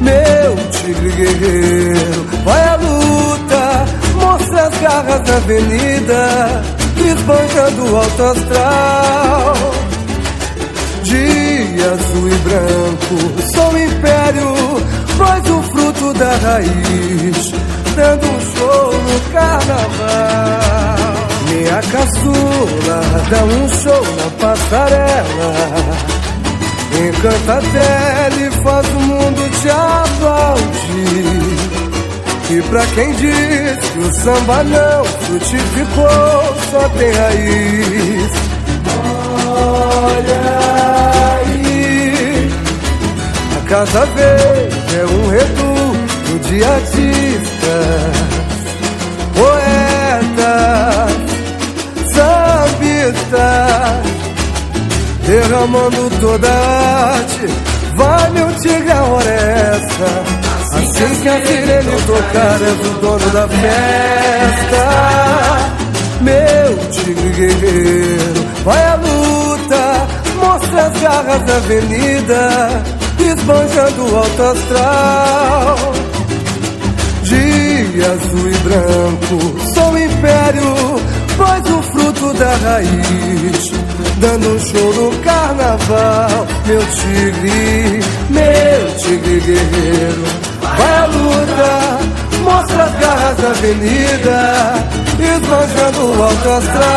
Meu 0.00 0.56
tigre 0.70 1.10
guerreiro, 1.10 2.26
vai 2.44 2.68
à 2.68 2.76
luta. 2.76 3.84
Mostra 4.14 4.66
as 4.66 4.78
garras 4.80 5.20
da 5.22 5.36
avenida, 5.36 6.62
esbanjando 6.96 7.92
o 7.92 7.96
alto 7.96 8.22
astral. 8.22 9.54
De 11.04 11.82
azul 11.82 12.28
e 12.28 12.34
branco, 12.34 13.16
sou 13.54 13.78
império, 13.78 14.54
mas 15.16 15.50
o 15.50 15.62
fruto 15.98 16.14
da 16.14 16.30
raiz 16.36 17.52
dando 17.96 18.26
um 18.26 18.40
show 18.56 18.92
no 18.92 19.20
carnaval. 19.32 20.98
Minha 21.48 21.82
caçula 21.82 23.00
dá 23.30 23.44
um 23.44 23.68
show 23.68 24.04
na 24.16 24.30
passarela. 24.40 25.54
Encanta 26.92 27.54
a 27.54 27.60
tele, 27.60 28.50
faz 28.62 28.86
o 28.88 29.00
mundo 29.00 29.50
te 29.60 29.70
aplaudir. 29.70 30.78
E 32.50 32.62
pra 32.70 32.86
quem 32.86 33.12
diz 33.12 33.78
que 33.90 33.98
o 33.98 34.14
samba 34.22 34.64
não 34.64 35.04
frutificou, 35.04 36.56
só 36.70 36.88
tem 36.96 37.12
raiz. 37.12 38.32
Olha 39.50 40.42
aí, 41.44 42.50
a 43.56 43.68
Casa 43.68 44.06
Verde 44.06 44.96
é 44.96 45.04
um 45.04 45.28
de 46.38 46.64
artistas, 46.64 48.14
poetas, 49.34 51.12
sambistas, 52.14 53.38
derramando 55.26 56.10
toda 56.20 56.48
a 56.48 57.14
arte. 57.14 57.46
Vai, 57.96 58.30
meu 58.30 58.52
tigre, 58.60 58.92
a 58.92 59.04
oresta. 59.04 60.38
Assim 60.72 61.22
que 61.22 61.28
a 61.28 61.46
sirene 61.46 62.02
tocar, 62.06 62.62
és 62.62 62.80
o 62.86 62.94
dono 63.00 63.30
da 63.30 63.48
festa. 63.48 64.84
Meu 66.20 66.76
tigre 66.90 67.30
guerreiro, 67.30 68.46
vai 68.64 68.84
à 68.84 68.94
luta, 68.96 70.06
mostra 70.40 70.86
as 70.86 71.00
garras 71.00 71.42
da 71.42 71.56
avenida, 71.56 72.82
esbanjando 73.18 74.12
o 74.12 74.16
alto 74.16 74.42
astral. 74.42 75.97
De 77.28 78.02
azul 78.04 78.48
e 78.48 78.56
branco, 78.58 79.38
sou 79.74 79.98
império, 79.98 80.74
pois 81.36 81.62
o 81.74 81.82
fruto 81.82 82.32
da 82.32 82.56
raiz, 82.56 83.70
dando 84.16 84.54
um 84.54 84.58
show 84.58 84.94
no 84.94 85.10
carnaval. 85.18 86.46
Meu 86.64 86.80
tigre, 86.86 88.00
meu 88.30 88.96
tigre 88.96 89.40
guerreiro, 89.40 90.24
vai 90.62 90.94
à 90.96 91.04
luta, 91.04 91.98
mostra 92.44 92.84
as 92.84 92.92
garras 92.98 93.36
da 93.36 93.48
avenida, 93.50 94.74
esbanjando 95.20 96.00
o 96.06 96.22
alto 96.22 96.48
astral. 96.48 96.88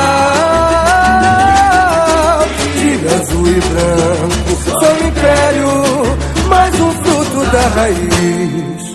De 2.80 2.92
azul 3.16 3.48
e 3.48 3.60
branco, 3.60 4.52
sou 4.64 4.96
império, 5.08 5.72
mais 6.48 6.74
um 6.80 6.92
fruto 7.04 7.46
da 7.52 7.68
raiz, 7.76 8.91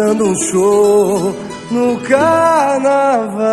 dando 0.00 0.24
um 0.28 0.34
show 0.34 1.36
no 1.70 2.00
carnaval. 2.00 3.44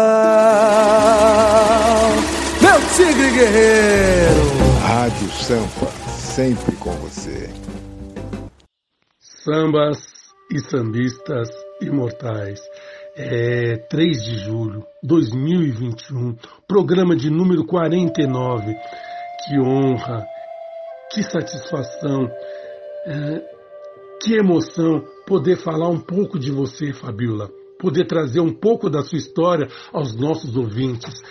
Meu 2.61 2.79
tigre 2.95 3.31
guerreiro. 3.31 4.41
Rádio 4.81 5.29
Sampa, 5.31 5.87
sempre 6.07 6.73
com 6.77 6.91
você. 6.91 7.49
Sambas 9.19 9.97
e 10.49 10.59
sambistas 10.69 11.49
imortais. 11.81 12.61
É 13.17 13.75
3 13.89 14.23
de 14.23 14.37
julho 14.45 14.85
de 15.03 15.09
2021, 15.09 16.37
programa 16.65 17.13
de 17.13 17.29
número 17.29 17.65
49. 17.65 18.73
Que 19.43 19.59
honra, 19.59 20.25
que 21.11 21.23
satisfação, 21.23 22.31
é, 23.05 23.56
que 24.21 24.35
emoção 24.35 25.03
poder 25.25 25.57
falar 25.57 25.89
um 25.89 25.99
pouco 25.99 26.39
de 26.39 26.51
você, 26.51 26.93
Fabiola, 26.93 27.49
poder 27.79 28.05
trazer 28.05 28.39
um 28.39 28.53
pouco 28.53 28.89
da 28.89 29.01
sua 29.01 29.17
história 29.17 29.67
aos 29.93 30.15
nossos 30.15 30.55
ouvintes. 30.55 31.21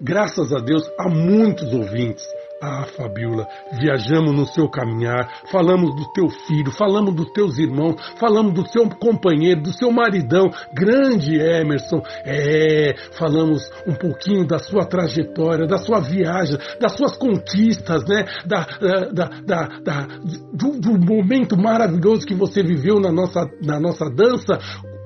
Graças 0.00 0.52
a 0.52 0.58
Deus, 0.58 0.82
há 0.98 1.08
muitos 1.08 1.72
ouvintes. 1.72 2.24
Ah, 2.62 2.84
Fabiola, 2.94 3.48
viajamos 3.72 4.34
no 4.36 4.44
seu 4.44 4.68
caminhar, 4.68 5.44
falamos 5.50 5.96
do 5.96 6.12
teu 6.12 6.28
filho, 6.28 6.70
falamos 6.70 7.14
dos 7.14 7.32
teus 7.32 7.56
irmãos, 7.56 7.96
falamos 8.18 8.52
do 8.52 8.68
seu 8.68 8.86
companheiro, 8.86 9.62
do 9.62 9.72
seu 9.72 9.90
maridão, 9.90 10.50
grande 10.74 11.40
Emerson. 11.40 12.02
É, 12.22 12.94
falamos 13.12 13.62
um 13.86 13.94
pouquinho 13.94 14.46
da 14.46 14.58
sua 14.58 14.84
trajetória, 14.84 15.66
da 15.66 15.78
sua 15.78 16.00
viagem, 16.00 16.58
das 16.78 16.94
suas 16.98 17.16
conquistas, 17.16 18.04
né? 18.06 18.26
Da, 18.44 18.66
da, 19.10 19.28
da, 19.40 19.68
da 19.82 20.06
do, 20.52 20.78
do 20.78 20.98
momento 20.98 21.56
maravilhoso 21.56 22.26
que 22.26 22.34
você 22.34 22.62
viveu 22.62 23.00
na 23.00 23.10
nossa, 23.10 23.48
na 23.64 23.80
nossa 23.80 24.04
dança 24.10 24.58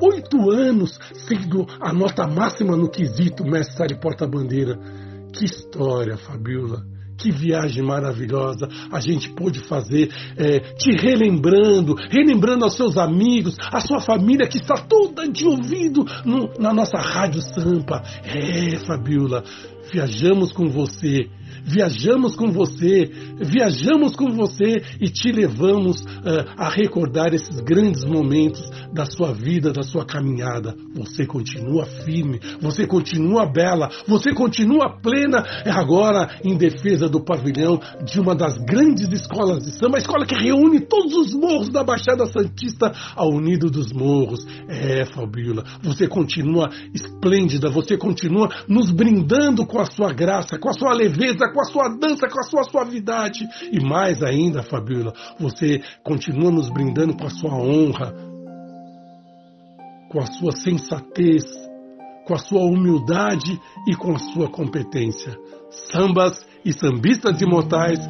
oito 0.03 0.51
anos 0.51 0.99
sendo 1.13 1.67
a 1.81 1.93
nota 1.93 2.27
máxima 2.27 2.77
no 2.77 2.91
quesito 2.91 3.45
mestre 3.45 3.95
porta-bandeira. 3.95 4.77
Que 5.33 5.45
história, 5.45 6.17
Fabiola. 6.17 6.94
Que 7.17 7.31
viagem 7.31 7.83
maravilhosa 7.83 8.69
a 8.91 9.01
gente 9.01 9.31
pôde 9.31 9.61
fazer, 9.61 10.11
é, 10.37 10.61
te 10.77 10.93
relembrando, 10.93 11.95
relembrando 12.11 12.65
aos 12.65 12.77
seus 12.77 12.97
amigos, 12.97 13.57
a 13.73 13.81
sua 13.81 14.01
família 14.01 14.49
que 14.49 14.59
está 14.59 14.75
toda 14.75 15.29
de 15.29 15.47
ouvido 15.47 16.05
no, 16.25 16.51
na 16.59 16.73
nossa 16.73 16.99
Rádio 16.99 17.41
Sampa. 17.41 18.03
É, 18.25 18.79
Fabiola, 18.85 19.45
viajamos 19.93 20.53
com 20.53 20.69
você 20.69 21.29
viajamos 21.65 22.37
com 22.37 22.51
você, 22.53 23.11
viajamos 23.37 24.15
com 24.15 24.31
você 24.31 24.83
e 25.01 25.09
te 25.09 25.33
levamos 25.33 26.01
uh, 26.01 26.45
a 26.57 26.69
recordar 26.69 27.33
esses 27.35 27.59
grandes 27.61 28.05
momentos 28.05 28.63
da 28.93 29.07
sua 29.07 29.33
vida, 29.33 29.73
da 29.73 29.83
sua 29.83 30.05
caminhada. 30.05 30.75
Você 30.95 31.27
continua 31.27 31.87
firme, 31.87 32.39
você 32.61 32.87
continua 32.87 33.47
bela, 33.47 33.91
você 34.07 34.33
continua 34.33 35.01
plena, 35.01 35.45
é 35.65 35.71
agora 35.71 36.39
em 36.45 36.57
defesa 36.57 37.09
do 37.09 37.25
pavilhão 37.25 37.81
de 38.05 38.21
uma 38.21 38.35
das 38.35 38.57
grandes 38.59 39.11
escolas 39.11 39.65
de 39.65 39.71
samba, 39.73 39.97
a 39.97 40.01
escola 40.01 40.27
que 40.27 40.35
reúne 40.35 40.81
todos 40.81 41.15
os 41.15 41.35
morros 41.35 41.71
da 41.71 41.83
Baixada 41.83 42.27
Santista 42.27 42.93
ao 43.17 43.31
Unido 43.31 43.71
dos 43.71 43.93
Morros. 43.93 44.47
É, 44.69 45.05
Fabiola, 45.07 45.65
você 45.83 46.07
continua 46.07 46.71
esplêndida, 46.93 47.71
você 47.71 47.97
continua 47.97 48.49
nos 48.69 48.91
brindando 48.91 49.67
com 49.67 49.81
a 49.81 49.87
sua 49.87 50.13
graça, 50.13 50.59
com 50.59 50.69
a 50.69 50.73
sua 50.73 50.93
leveza, 50.93 51.53
com 51.55 51.61
a 51.61 51.65
sua 51.65 51.89
dança, 51.89 52.29
com 52.29 52.41
a 52.41 52.43
sua 52.43 52.65
suavidade. 52.65 53.49
E 53.71 53.81
mais 53.81 54.23
ainda, 54.23 54.63
Fabiola, 54.63 55.15
você 55.39 55.81
continua 56.03 56.51
nos 56.51 56.69
brindando 56.69 57.17
com 57.17 57.27
a 57.27 57.31
sua 57.31 57.55
honra, 57.55 58.13
com 60.11 60.21
a 60.21 60.27
sua 60.27 60.53
sensatez, 60.53 61.45
com 62.27 62.35
a 62.35 62.39
sua 62.39 62.63
humildade 62.63 63.59
e 63.87 63.95
com 63.95 64.13
a 64.13 64.19
sua 64.19 64.51
competência. 64.51 65.33
Sambas 65.71 66.45
e 66.65 66.73
sambistas 66.73 67.41
imortais 67.41 68.01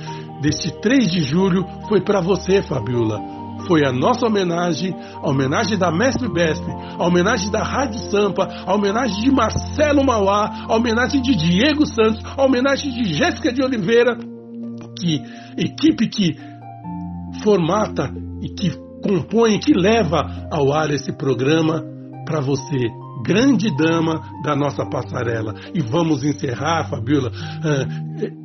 deste 0.41 0.73
3 0.81 1.11
de 1.11 1.21
julho 1.21 1.67
foi 1.89 2.01
para 2.01 2.21
você, 2.21 2.63
Fabiola 2.63 3.34
foi 3.67 3.85
a 3.85 3.93
nossa 3.93 4.27
homenagem, 4.27 4.95
a 5.23 5.29
homenagem 5.29 5.79
da 5.79 5.91
Mestre 5.91 6.29
Besp, 6.29 6.65
a 6.99 7.07
homenagem 7.07 7.51
da 7.51 7.63
Rádio 7.63 7.99
Sampa, 8.11 8.47
a 8.67 8.75
homenagem 8.75 9.23
de 9.23 9.31
Marcelo 9.31 10.05
Mauá, 10.05 10.67
a 10.69 10.77
homenagem 10.77 11.21
de 11.23 11.35
Diego 11.35 11.87
Santos, 11.87 12.23
a 12.25 12.45
homenagem 12.45 12.93
de 12.93 13.15
Jéssica 13.15 13.53
de 13.53 13.63
Oliveira, 13.63 14.17
que 14.99 15.21
equipe 15.57 16.09
que 16.09 16.37
formata 17.43 18.11
e 18.43 18.49
que 18.49 18.71
compõe, 19.03 19.59
que 19.59 19.73
leva 19.73 20.49
ao 20.51 20.73
ar 20.73 20.91
esse 20.91 21.13
programa 21.13 21.83
para 22.25 22.41
você, 22.41 22.89
grande 23.25 23.75
dama 23.77 24.21
da 24.43 24.57
nossa 24.57 24.85
passarela. 24.87 25.55
E 25.75 25.81
vamos 25.81 26.25
encerrar, 26.25 26.89
Fabiola, 26.89 27.31
uh, 27.31 28.44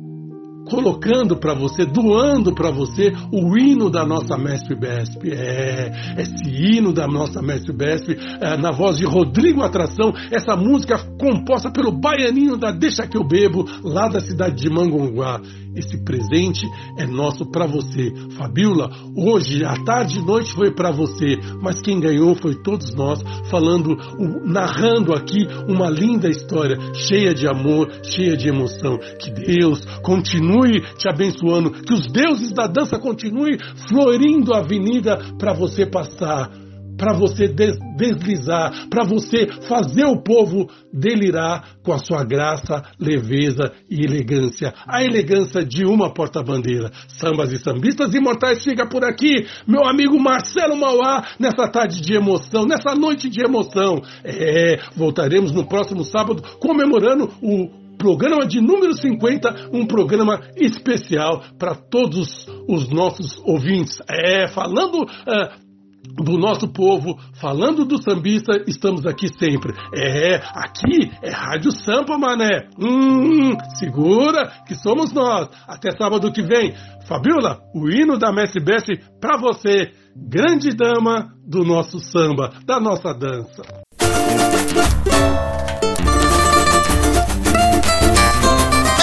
colocando 0.70 1.36
para 1.36 1.52
você, 1.52 1.84
doando 1.84 2.54
para 2.54 2.70
você 2.70 3.12
o 3.32 3.58
hino 3.58 3.90
da 3.90 4.06
nossa 4.06 4.38
Mestre 4.38 4.76
Besp. 4.76 5.28
É, 5.32 5.90
esse 6.16 6.48
hino 6.48 6.92
da 6.92 7.06
nossa 7.06 7.42
Mestre 7.42 7.72
Besp, 7.72 8.16
é, 8.40 8.56
na 8.56 8.70
voz 8.70 8.96
de 8.96 9.04
Rodrigo 9.04 9.62
Atração, 9.62 10.14
essa 10.30 10.56
música 10.56 10.96
composta 11.18 11.70
pelo 11.70 11.90
baianinho 11.90 12.56
da 12.56 12.70
Deixa 12.70 13.06
Que 13.06 13.16
Eu 13.16 13.24
Bebo, 13.24 13.66
lá 13.82 14.08
da 14.08 14.20
cidade 14.20 14.62
de 14.62 14.70
Mangonguá. 14.70 15.40
Esse 15.74 16.02
presente 16.04 16.66
é 16.98 17.06
nosso 17.06 17.46
para 17.50 17.66
você. 17.66 18.12
Fabiola, 18.36 18.90
hoje, 19.16 19.64
à 19.64 19.74
tarde 19.84 20.18
e 20.18 20.24
noite 20.24 20.52
foi 20.52 20.72
para 20.74 20.90
você, 20.90 21.36
mas 21.62 21.80
quem 21.80 22.00
ganhou 22.00 22.34
foi 22.34 22.56
todos 22.56 22.94
nós, 22.94 23.22
falando, 23.48 23.96
narrando 24.44 25.12
aqui 25.14 25.46
uma 25.68 25.88
linda 25.88 26.28
história, 26.28 26.76
cheia 26.94 27.32
de 27.32 27.46
amor, 27.46 27.88
cheia 28.02 28.36
de 28.36 28.48
emoção. 28.48 28.98
Que 29.18 29.30
Deus 29.30 29.84
continue 30.02 30.80
te 30.96 31.08
abençoando, 31.08 31.70
que 31.70 31.94
os 31.94 32.06
deuses 32.06 32.52
da 32.52 32.66
dança 32.66 32.98
continuem 32.98 33.58
florindo 33.88 34.52
a 34.52 34.58
avenida 34.58 35.18
para 35.38 35.52
você 35.52 35.86
passar 35.86 36.50
para 36.96 37.12
você 37.14 37.48
des 37.48 37.78
deslizar, 37.96 38.88
para 38.88 39.04
você 39.04 39.46
fazer 39.68 40.04
o 40.04 40.22
povo 40.22 40.66
delirar 40.92 41.76
com 41.82 41.92
a 41.92 41.98
sua 41.98 42.24
graça, 42.24 42.82
leveza 42.98 43.72
e 43.90 44.04
elegância. 44.04 44.72
A 44.86 45.04
elegância 45.04 45.64
de 45.64 45.84
uma 45.84 46.12
porta-bandeira. 46.12 46.90
Sambas 47.08 47.52
e 47.52 47.58
sambistas 47.58 48.14
imortais 48.14 48.64
fica 48.64 48.86
por 48.86 49.04
aqui, 49.04 49.46
meu 49.66 49.84
amigo 49.84 50.18
Marcelo 50.18 50.76
Mauá, 50.76 51.26
nessa 51.38 51.68
tarde 51.68 52.00
de 52.00 52.14
emoção, 52.14 52.64
nessa 52.64 52.94
noite 52.94 53.28
de 53.28 53.42
emoção. 53.42 54.00
É, 54.24 54.78
voltaremos 54.96 55.52
no 55.52 55.66
próximo 55.66 56.04
sábado 56.04 56.42
comemorando 56.58 57.30
o 57.42 57.80
programa 57.98 58.46
de 58.46 58.62
número 58.62 58.94
50, 58.94 59.70
um 59.74 59.84
programa 59.84 60.40
especial 60.56 61.44
para 61.58 61.74
todos 61.74 62.46
os 62.66 62.88
nossos 62.88 63.38
ouvintes. 63.44 63.98
É, 64.08 64.48
falando 64.48 65.02
uh, 65.02 65.69
do 66.02 66.38
nosso 66.38 66.68
povo, 66.68 67.18
falando 67.34 67.84
do 67.84 68.02
sambista, 68.02 68.62
estamos 68.66 69.06
aqui 69.06 69.28
sempre. 69.28 69.74
É, 69.94 70.36
aqui 70.54 71.10
é 71.22 71.30
Rádio 71.30 71.72
Sampa, 71.72 72.18
mané. 72.18 72.68
Hum, 72.78 73.56
segura 73.74 74.50
que 74.66 74.74
somos 74.74 75.12
nós. 75.12 75.48
Até 75.66 75.90
sábado 75.92 76.32
que 76.32 76.42
vem. 76.42 76.74
Fabiola, 77.06 77.60
o 77.74 77.88
hino 77.88 78.18
da 78.18 78.32
Mestre 78.32 78.62
Best 78.62 78.88
pra 79.20 79.36
você, 79.36 79.92
grande 80.16 80.70
dama 80.74 81.32
do 81.46 81.64
nosso 81.64 81.98
samba, 81.98 82.52
da 82.64 82.78
nossa 82.78 83.12
dança. 83.12 83.62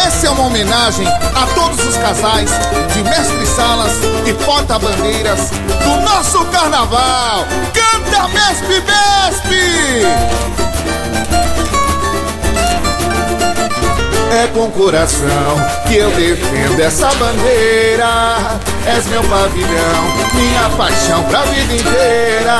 Essa 0.05 0.27
é 0.27 0.29
uma 0.29 0.47
homenagem 0.47 1.05
a 1.05 1.47
todos 1.53 1.85
os 1.85 1.97
casais 1.97 2.49
de 2.93 3.03
mestre-salas 3.03 4.01
e 4.27 4.33
porta-bandeiras 4.33 5.51
do 5.83 6.01
nosso 6.01 6.43
carnaval. 6.47 7.45
Canta 7.73 8.27
Besp 8.27 8.81
Besp! 8.81 9.47
É 14.29 14.47
com 14.47 14.69
coração 14.71 15.27
que 15.87 15.95
eu 15.95 16.09
defendo 16.11 16.79
essa 16.81 17.07
bandeira. 17.15 18.59
És 18.85 19.05
meu 19.07 19.23
pavilhão, 19.23 20.03
minha 20.33 20.69
paixão 20.77 21.23
pra 21.23 21.41
vida 21.43 21.73
inteira. 21.73 22.57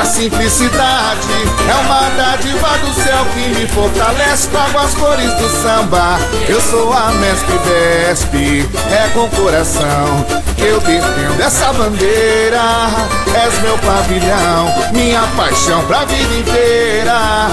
A 0.00 0.04
simplicidade 0.04 1.28
é 1.68 1.74
uma 1.84 2.10
dádiva 2.16 2.68
do 2.78 2.94
céu 3.02 3.24
que 3.34 3.48
me 3.50 3.66
fortalece. 3.68 4.48
Trago 4.48 4.78
as 4.78 4.94
cores 4.94 5.32
do 5.34 5.48
samba. 5.62 6.18
Eu 6.48 6.60
sou 6.60 6.92
a 6.92 7.12
Mestre 7.12 7.58
Besp, 7.58 8.68
é 8.92 9.08
com 9.14 9.28
coração 9.30 10.26
que 10.56 10.64
eu 10.64 10.80
defendo 10.80 11.40
essa 11.40 11.72
bandeira. 11.72 12.62
És 13.34 13.62
meu 13.62 13.78
pavilhão, 13.78 14.74
minha 14.92 15.22
paixão 15.36 15.84
pra 15.86 16.04
vida 16.04 16.34
inteira. 16.34 17.48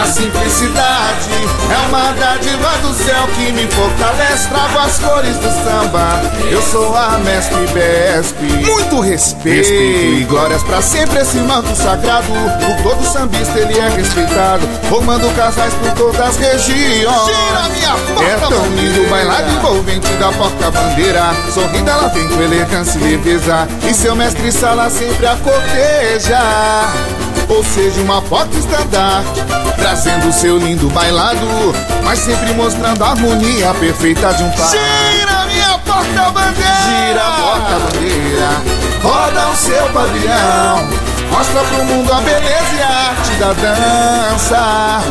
A 0.00 0.06
simplicidade 0.06 1.30
é 1.70 1.88
uma 1.88 2.12
dádiva 2.12 2.79
do 2.80 2.94
céu 2.94 3.26
que 3.34 3.52
me 3.52 3.66
fortalece, 3.68 4.48
trago 4.48 4.78
as 4.78 4.98
cores 4.98 5.36
do 5.36 5.50
samba. 5.64 6.22
Eu 6.50 6.62
sou 6.62 6.94
a 6.96 7.18
mestre 7.18 7.66
Besp. 7.68 8.40
Muito 8.40 9.00
respeito. 9.00 9.58
respeito 9.58 10.20
e 10.20 10.24
glórias 10.24 10.62
pra 10.62 10.82
sempre 10.82 11.20
esse 11.20 11.38
manto 11.38 11.74
sagrado. 11.76 12.26
Por 12.26 12.82
todo 12.82 13.04
sambista 13.04 13.58
ele 13.58 13.78
é 13.78 13.88
respeitado, 13.88 14.66
formando 14.88 15.34
casais 15.34 15.74
por 15.74 15.92
todas 15.92 16.20
as 16.20 16.36
regiões. 16.36 17.26
Gira 17.26 17.68
minha 17.74 17.96
porta 17.96 18.24
É 18.24 18.36
tão 18.36 18.66
lindo 18.74 19.02
o 19.02 19.10
bailado 19.10 19.50
envolvente 19.50 20.08
da 20.14 20.32
porta-bandeira. 20.32 21.34
Sorrindo 21.52 21.90
ela 21.90 22.08
vem 22.08 22.28
com 22.28 22.42
elegância 22.42 22.98
e 22.98 23.02
leveza. 23.02 23.68
E 23.88 23.94
seu 23.94 24.14
mestre 24.14 24.50
sala 24.52 24.90
sempre 24.90 25.26
a 25.26 25.36
corteja 25.36 26.40
ou 27.50 27.64
seja, 27.64 28.00
uma 28.00 28.22
porta-estandarte, 28.22 29.42
trazendo 29.76 30.32
seu 30.32 30.56
lindo 30.56 30.88
bailado, 30.90 31.46
mas 32.04 32.20
sempre 32.20 32.52
mostrando 32.54 33.02
a 33.02 33.10
harmonia 33.10 33.74
perfeita 33.74 34.32
de 34.34 34.44
um 34.44 34.50
par. 34.50 34.70
Gira 34.70 35.46
minha 35.46 35.78
porta-bandeira! 35.78 36.70
Gira 36.86 37.26
a 37.26 37.32
porta-bandeira, 37.32 38.48
roda 39.02 39.48
o 39.48 39.56
seu 39.56 39.86
pavilhão, 39.88 40.88
mostra 41.30 41.62
pro 41.62 41.84
mundo 41.84 42.12
a 42.12 42.20
beleza 42.20 42.74
e 42.76 42.82
a 42.82 43.10
arte 43.10 43.30
da 43.38 43.52
dança, 43.52 45.02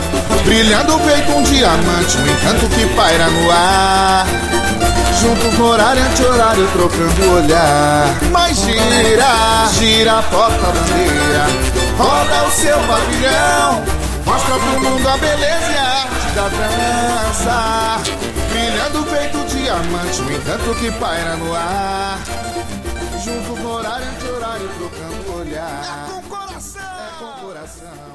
brilhando 0.43 0.99
feito 0.99 1.32
um 1.32 1.43
diamante, 1.43 2.17
um 2.17 2.28
encanto 2.28 2.67
que 2.67 2.86
paira 2.95 3.28
no 3.28 3.51
ar. 3.51 4.28
Juntos 5.20 5.53
no 5.57 5.65
horário 5.65 6.01
anti-horário, 6.01 6.67
trocando 6.72 7.24
o 7.24 7.43
olhar. 7.43 8.15
Mas 8.32 8.57
gira, 8.57 9.67
gira 9.78 10.20
a 10.20 10.24
porta-bandeira, 10.24 11.45
roda 11.97 12.47
o 12.47 12.51
seu 12.51 12.80
pavilhão, 12.80 13.84
mostra 14.26 14.55
pro 14.55 14.82
mundo 14.82 15.09
a 15.09 15.17
beleza 15.17 15.72
e 15.72 15.78
a 15.78 16.03
arte 16.03 16.32
da 16.36 16.47
dança, 16.47 18.01
brilhando 18.49 19.03
feito 19.09 19.45
diamante, 19.53 20.22
o 20.22 20.32
encanto 20.32 20.76
que 20.76 20.91
paira 20.91 21.36
no 21.36 21.53
ar. 21.53 22.20
Juntos 23.24 23.59
no 23.59 23.74
horário 23.74 24.07
anti-horário, 24.07 24.70
trocando 24.78 25.32
o 25.32 25.39
olhar. 25.39 25.84
É 25.84 26.11
com 26.11 26.30
coração. 26.30 26.82
É 26.82 27.20
com 27.20 27.45
coração. 27.45 28.09